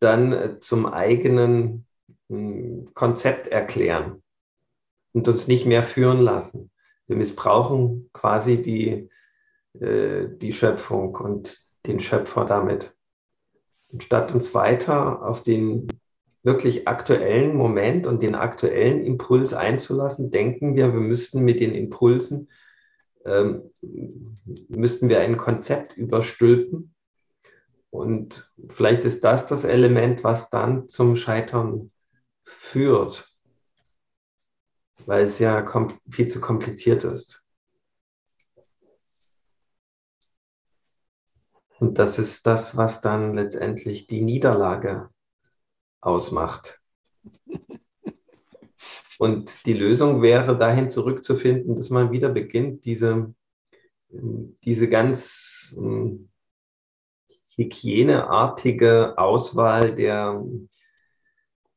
[0.00, 1.86] dann zum eigenen
[2.28, 4.22] hm, Konzept erklären
[5.12, 6.70] und uns nicht mehr führen lassen
[7.06, 9.08] wir missbrauchen quasi die,
[9.80, 11.56] äh, die Schöpfung und
[11.86, 12.96] den Schöpfer damit.
[13.98, 15.86] Statt uns weiter auf den
[16.46, 22.48] wirklich aktuellen Moment und den aktuellen Impuls einzulassen, denken wir, wir müssten mit den Impulsen,
[23.26, 23.70] ähm,
[24.68, 26.94] müssten wir ein Konzept überstülpen.
[27.90, 31.90] Und vielleicht ist das das Element, was dann zum Scheitern
[32.44, 33.28] führt
[35.06, 35.64] weil es ja
[36.10, 37.44] viel zu kompliziert ist.
[41.78, 45.10] Und das ist das, was dann letztendlich die Niederlage
[46.00, 46.80] ausmacht.
[49.18, 53.34] Und die Lösung wäre dahin zurückzufinden, dass man wieder beginnt, diese,
[54.08, 56.28] diese ganz hm,
[57.56, 60.44] hygieneartige Auswahl der,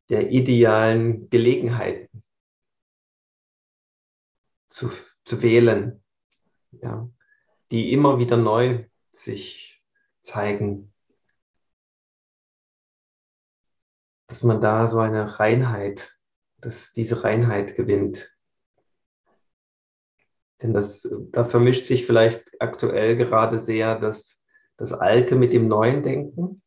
[0.09, 2.23] der idealen Gelegenheiten
[4.65, 4.91] zu,
[5.23, 6.03] zu wählen,
[6.71, 7.09] ja,
[7.71, 9.81] die immer wieder neu sich
[10.21, 10.93] zeigen.
[14.29, 16.17] Dass man da so eine Reinheit,
[16.61, 18.37] dass diese Reinheit gewinnt.
[20.61, 24.45] Denn das, da vermischt sich vielleicht aktuell gerade sehr das,
[24.77, 26.61] das Alte mit dem neuen Denken.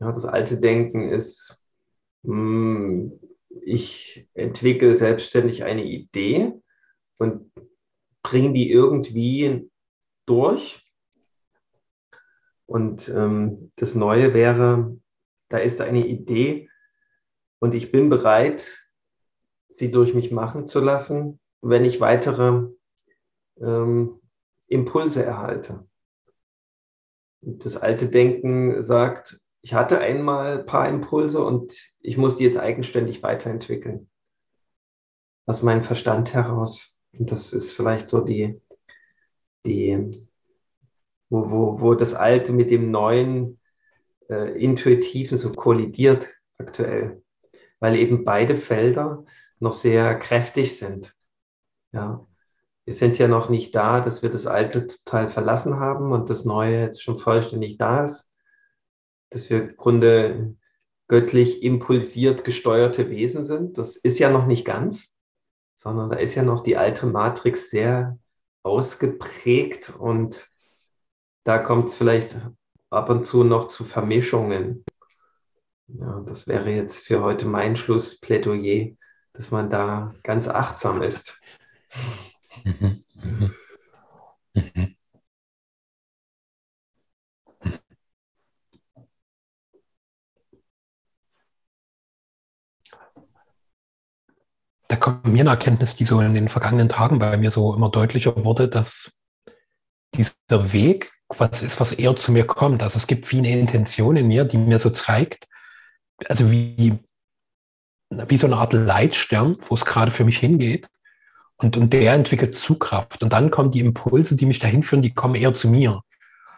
[0.00, 1.62] Ja, das alte Denken ist,
[2.24, 3.20] hm,
[3.62, 6.52] ich entwickle selbstständig eine Idee
[7.18, 7.52] und
[8.22, 9.70] bringen die irgendwie
[10.26, 10.84] durch.
[12.66, 14.98] Und ähm, das Neue wäre,
[15.48, 16.68] da ist eine Idee
[17.60, 18.78] und ich bin bereit,
[19.68, 22.68] sie durch mich machen zu lassen, wenn ich weitere
[23.60, 24.20] ähm,
[24.68, 25.86] Impulse erhalte.
[27.40, 32.58] Das alte Denken sagt, ich hatte einmal ein paar Impulse und ich muss die jetzt
[32.58, 34.08] eigenständig weiterentwickeln.
[35.46, 37.00] Aus meinem Verstand heraus.
[37.18, 38.60] Und das ist vielleicht so die,
[39.64, 40.28] die
[41.30, 43.60] wo, wo, wo das Alte mit dem Neuen
[44.28, 46.28] äh, Intuitiven so kollidiert
[46.58, 47.22] aktuell,
[47.80, 49.24] weil eben beide Felder
[49.58, 51.14] noch sehr kräftig sind.
[51.92, 52.26] Ja,
[52.84, 56.44] wir sind ja noch nicht da, dass wir das Alte total verlassen haben und das
[56.44, 58.30] Neue jetzt schon vollständig da ist,
[59.30, 60.56] dass wir im Grunde
[61.08, 63.78] göttlich impulsiert gesteuerte Wesen sind.
[63.78, 65.10] Das ist ja noch nicht ganz
[65.78, 68.18] sondern da ist ja noch die alte Matrix sehr
[68.64, 70.48] ausgeprägt und
[71.44, 72.36] da kommt es vielleicht
[72.90, 74.84] ab und zu noch zu Vermischungen.
[75.88, 78.94] Ja, das wäre jetzt für heute mein Schlussplädoyer,
[79.32, 81.40] dass man da ganz achtsam ist.
[94.88, 97.90] Da kommt mir eine Erkenntnis, die so in den vergangenen Tagen bei mir so immer
[97.90, 99.22] deutlicher wurde, dass
[100.14, 102.82] dieser Weg was ist, was eher zu mir kommt.
[102.82, 105.46] Also es gibt wie eine Intention in mir, die mir so zeigt,
[106.26, 106.98] also wie,
[108.10, 110.88] wie so eine Art Leitstern, wo es gerade für mich hingeht.
[111.56, 113.22] Und, und der entwickelt Zugkraft.
[113.22, 116.02] Und dann kommen die Impulse, die mich dahin führen, die kommen eher zu mir.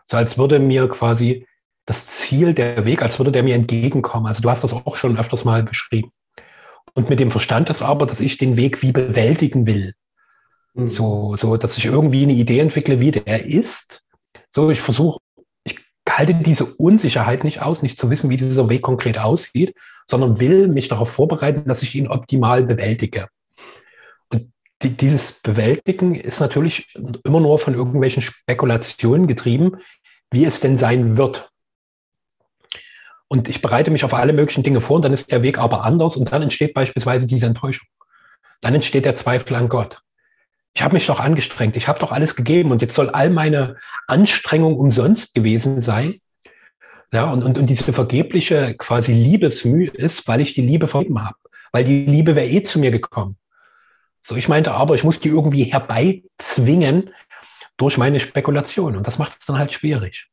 [0.04, 1.46] So als würde mir quasi
[1.86, 4.26] das Ziel, der Weg, als würde der mir entgegenkommen.
[4.26, 6.12] Also du hast das auch schon öfters mal beschrieben.
[6.94, 9.94] Und mit dem Verstand ist aber, dass ich den Weg wie bewältigen will.
[10.74, 10.88] Mhm.
[10.88, 14.04] So, so, dass ich irgendwie eine Idee entwickle, wie der ist.
[14.50, 15.20] So, ich versuche,
[16.18, 19.74] halte diese Unsicherheit nicht aus, nicht zu wissen, wie dieser Weg konkret aussieht,
[20.06, 23.28] sondern will mich darauf vorbereiten, dass ich ihn optimal bewältige.
[24.30, 24.52] Und
[24.82, 26.94] die, dieses Bewältigen ist natürlich
[27.24, 29.76] immer nur von irgendwelchen Spekulationen getrieben,
[30.30, 31.50] wie es denn sein wird.
[33.28, 35.84] Und ich bereite mich auf alle möglichen Dinge vor und dann ist der Weg aber
[35.84, 37.86] anders und dann entsteht beispielsweise diese Enttäuschung.
[38.60, 40.00] Dann entsteht der Zweifel an Gott.
[40.74, 43.76] Ich habe mich doch angestrengt, ich habe doch alles gegeben und jetzt soll all meine
[44.06, 46.14] Anstrengung umsonst gewesen sein.
[47.12, 51.36] Ja, und, und, und diese vergebliche quasi Liebesmühe ist, weil ich die Liebe vergeben habe.
[51.72, 53.36] Weil die Liebe wäre eh zu mir gekommen.
[54.22, 57.10] So, ich meinte aber, ich muss die irgendwie herbeizwingen
[57.76, 58.96] durch meine Spekulation.
[58.96, 60.28] Und das macht es dann halt schwierig.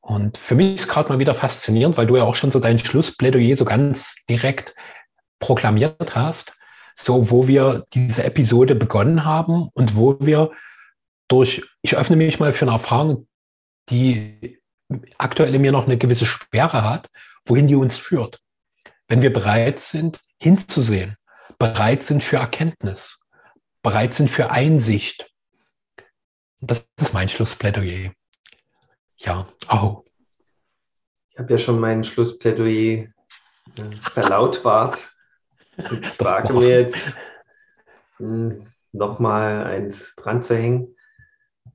[0.00, 2.80] Und für mich ist gerade mal wieder faszinierend, weil du ja auch schon so dein
[2.80, 4.74] Schlussplädoyer so ganz direkt
[5.38, 6.54] proklamiert hast,
[6.96, 10.50] so wo wir diese Episode begonnen haben und wo wir
[11.28, 13.26] durch, ich öffne mich mal für eine Erfahrung,
[13.88, 14.60] die
[15.18, 17.08] aktuell in mir noch eine gewisse Sperre hat,
[17.46, 18.40] wohin die uns führt.
[19.08, 21.16] Wenn wir bereit sind, hinzusehen,
[21.58, 23.18] bereit sind für Erkenntnis,
[23.82, 25.30] bereit sind für Einsicht.
[26.60, 28.12] Das ist mein Schlussplädoyer.
[29.16, 30.04] Ja, oh.
[31.30, 33.06] Ich habe ja schon mein Schlussplädoyer
[33.76, 35.10] äh, verlautbart.
[35.78, 37.16] Ich wage mir jetzt
[38.18, 40.96] hm, nochmal eins dran zu hängen.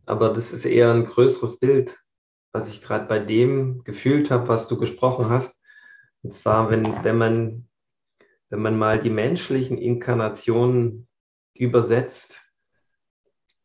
[0.05, 1.99] Aber das ist eher ein größeres Bild,
[2.51, 5.59] was ich gerade bei dem gefühlt habe, was du gesprochen hast.
[6.23, 7.69] Und zwar, wenn, wenn, man,
[8.49, 11.07] wenn man mal die menschlichen Inkarnationen
[11.53, 12.41] übersetzt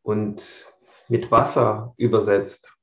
[0.03, 0.67] und
[1.09, 2.77] mit Wasser übersetzt,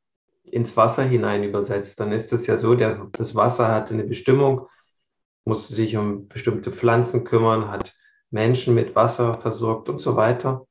[0.44, 4.68] ins Wasser hinein übersetzt, dann ist es ja so, der, das Wasser hat eine Bestimmung,
[5.46, 7.94] muss sich um bestimmte Pflanzen kümmern, hat
[8.30, 10.68] Menschen mit Wasser versorgt und so weiter.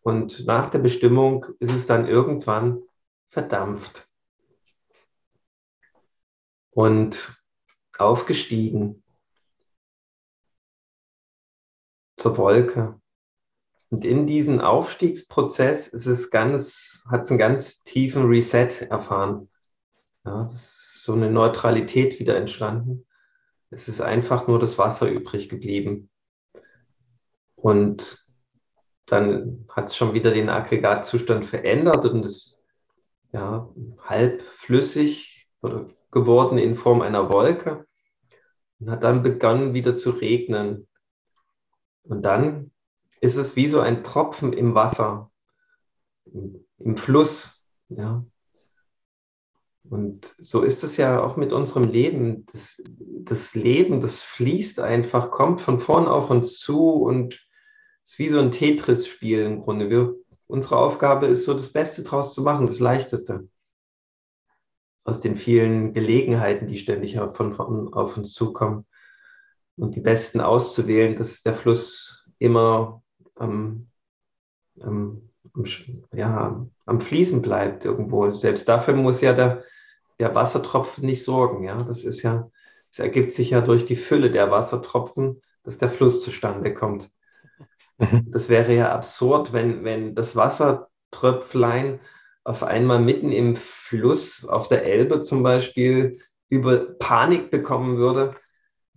[0.00, 2.82] Und nach der Bestimmung ist es dann irgendwann
[3.30, 4.08] verdampft
[6.70, 7.36] und
[7.98, 9.02] aufgestiegen
[12.16, 13.00] zur Wolke.
[13.90, 19.50] Und in diesem Aufstiegsprozess ist es ganz, hat es einen ganz tiefen Reset erfahren.
[20.24, 23.07] Ja, das ist so eine Neutralität wieder entstanden.
[23.70, 26.10] Es ist einfach nur das Wasser übrig geblieben.
[27.54, 28.26] Und
[29.06, 32.62] dann hat es schon wieder den Aggregatzustand verändert und ist
[33.32, 33.68] ja,
[34.02, 35.48] halb flüssig
[36.10, 37.86] geworden in Form einer Wolke
[38.80, 40.86] und hat dann begonnen wieder zu regnen.
[42.04, 42.70] Und dann
[43.20, 45.30] ist es wie so ein Tropfen im Wasser,
[46.78, 47.64] im Fluss.
[47.88, 48.24] Ja.
[49.90, 52.44] Und so ist es ja auch mit unserem Leben.
[52.52, 57.40] Das, das Leben, das fließt einfach, kommt von vorn auf uns zu und
[58.04, 59.90] ist wie so ein Tetris-Spiel im Grunde.
[59.90, 60.14] Wir,
[60.46, 63.48] unsere Aufgabe ist so, das Beste draus zu machen, das Leichteste.
[65.04, 68.86] Aus den vielen Gelegenheiten, die ständig von, von auf uns zukommen.
[69.76, 73.02] Und die besten auszuwählen, dass der Fluss immer
[73.36, 73.88] am,
[74.80, 75.27] am,
[76.12, 78.30] ja, am Fließen bleibt irgendwo.
[78.30, 79.62] Selbst dafür muss ja der,
[80.18, 81.64] der Wassertropfen nicht sorgen.
[81.64, 81.82] Ja?
[81.82, 82.50] Das ist ja,
[82.90, 87.10] es ergibt sich ja durch die Fülle der Wassertropfen, dass der Fluss zustande kommt.
[87.98, 88.26] Mhm.
[88.30, 92.00] Das wäre ja absurd, wenn, wenn das Wassertröpflein
[92.44, 98.34] auf einmal mitten im Fluss, auf der Elbe zum Beispiel, über Panik bekommen würde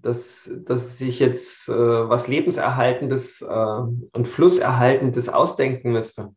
[0.01, 6.33] dass, dass sich jetzt äh, was Lebenserhaltendes äh, und Flusserhaltendes ausdenken müsste.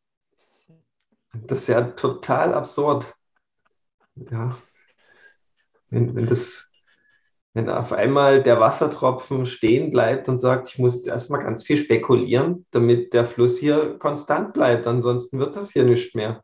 [1.46, 3.14] Das ist ja total absurd.
[4.16, 4.56] Ja.
[5.90, 6.70] Wenn, wenn, das,
[7.52, 11.76] wenn auf einmal der Wassertropfen stehen bleibt und sagt, ich muss jetzt erstmal ganz viel
[11.76, 16.42] spekulieren, damit der Fluss hier konstant bleibt, ansonsten wird das hier nicht mehr.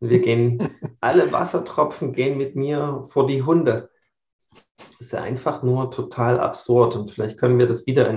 [0.00, 0.68] wir gehen,
[1.00, 3.90] alle Wassertropfen gehen mit mir vor die Hunde
[5.00, 6.96] ist ja einfach nur total absurd.
[6.96, 8.12] Und vielleicht können wir das wieder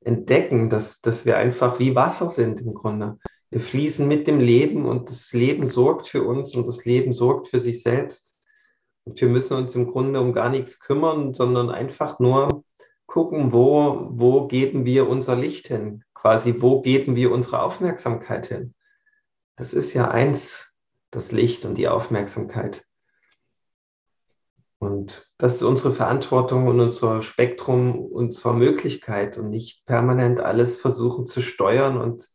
[0.00, 3.18] entdecken, dass, dass wir einfach wie Wasser sind im Grunde.
[3.50, 7.48] Wir fließen mit dem Leben und das Leben sorgt für uns und das Leben sorgt
[7.48, 8.36] für sich selbst.
[9.04, 12.64] Und wir müssen uns im Grunde um gar nichts kümmern, sondern einfach nur
[13.06, 16.04] gucken, wo, wo geben wir unser Licht hin?
[16.14, 18.74] Quasi, wo geben wir unsere Aufmerksamkeit hin?
[19.56, 20.72] Das ist ja eins,
[21.10, 22.86] das Licht und die Aufmerksamkeit.
[24.78, 31.26] Und das ist unsere Verantwortung und unser Spektrum, unserer Möglichkeit und nicht permanent alles versuchen
[31.26, 32.28] zu steuern und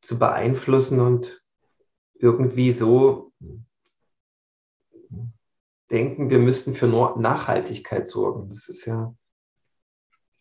[0.00, 1.42] zu beeinflussen und
[2.14, 3.32] irgendwie so
[5.90, 8.48] denken, wir müssten für Nachhaltigkeit sorgen.
[8.48, 9.14] Das ist ja,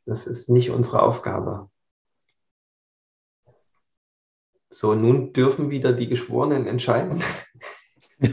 [0.06, 1.70] das ist nicht unsere Aufgabe.
[4.70, 7.24] So, nun dürfen wieder die Geschworenen entscheiden.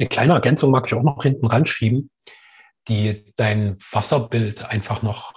[0.00, 2.10] Eine kleine Ergänzung mag ich auch noch hinten ranschieben,
[2.88, 5.34] die dein Wasserbild einfach noch,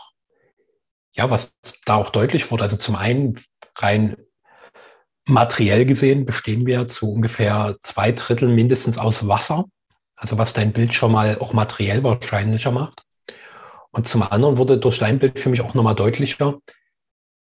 [1.14, 2.64] ja, was da auch deutlich wurde.
[2.64, 3.40] Also zum einen
[3.76, 4.18] rein
[5.26, 9.66] materiell gesehen bestehen wir zu ungefähr zwei Drittel mindestens aus Wasser.
[10.16, 13.04] Also was dein Bild schon mal auch materiell wahrscheinlicher macht.
[13.92, 16.60] Und zum anderen wurde durch dein Bild für mich auch nochmal deutlicher,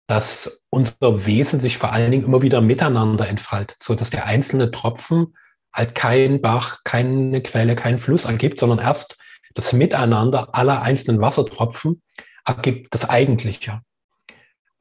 [0.07, 4.71] dass unser Wesen sich vor allen Dingen immer wieder miteinander entfaltet, so dass der einzelne
[4.71, 5.35] Tropfen
[5.71, 9.17] halt kein Bach, keine Quelle, keinen Fluss ergibt, sondern erst
[9.53, 12.01] das Miteinander aller einzelnen Wassertropfen
[12.45, 13.81] ergibt das Eigentliche.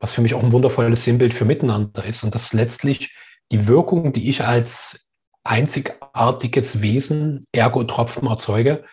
[0.00, 3.14] Was für mich auch ein wundervolles Sinnbild für Miteinander ist und das letztlich
[3.52, 5.10] die Wirkung, die ich als
[5.44, 8.84] einzigartiges Wesen, ergo Tropfen erzeuge,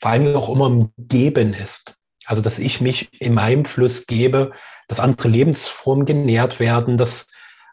[0.00, 1.94] vor Dingen auch immer im Geben ist.
[2.26, 4.52] Also, dass ich mich in meinem Fluss gebe,
[4.86, 7.26] dass andere Lebensformen genährt werden, dass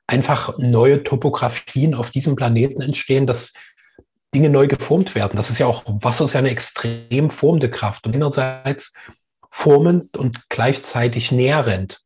[0.08, 3.54] einfach neue Topografien auf diesem Planeten entstehen, dass
[4.36, 5.38] Dinge neu geformt werden.
[5.38, 8.94] Das ist ja auch, Wasser ist ja eine extrem formende Kraft und einerseits
[9.50, 12.02] formend und gleichzeitig nährend.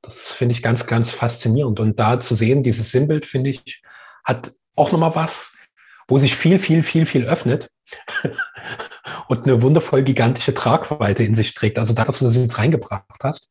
[0.00, 1.80] Das finde ich ganz, ganz faszinierend.
[1.80, 3.82] Und da zu sehen, dieses Sinnbild, finde ich,
[4.22, 5.56] hat auch nochmal was,
[6.06, 7.72] wo sich viel, viel, viel, viel öffnet
[9.28, 11.80] und eine wundervoll gigantische Tragweite in sich trägt.
[11.80, 13.50] Also da, dass du das jetzt reingebracht hast.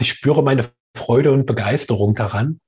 [0.00, 0.64] Ich spüre meine
[0.96, 2.60] Freude und Begeisterung daran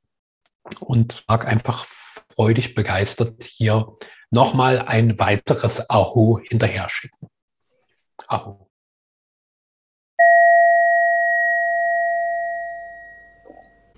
[0.81, 1.87] und mag einfach
[2.35, 3.97] freudig begeistert hier
[4.31, 7.29] nochmal ein weiteres Aho hinterher schicken.
[8.27, 8.70] Aho.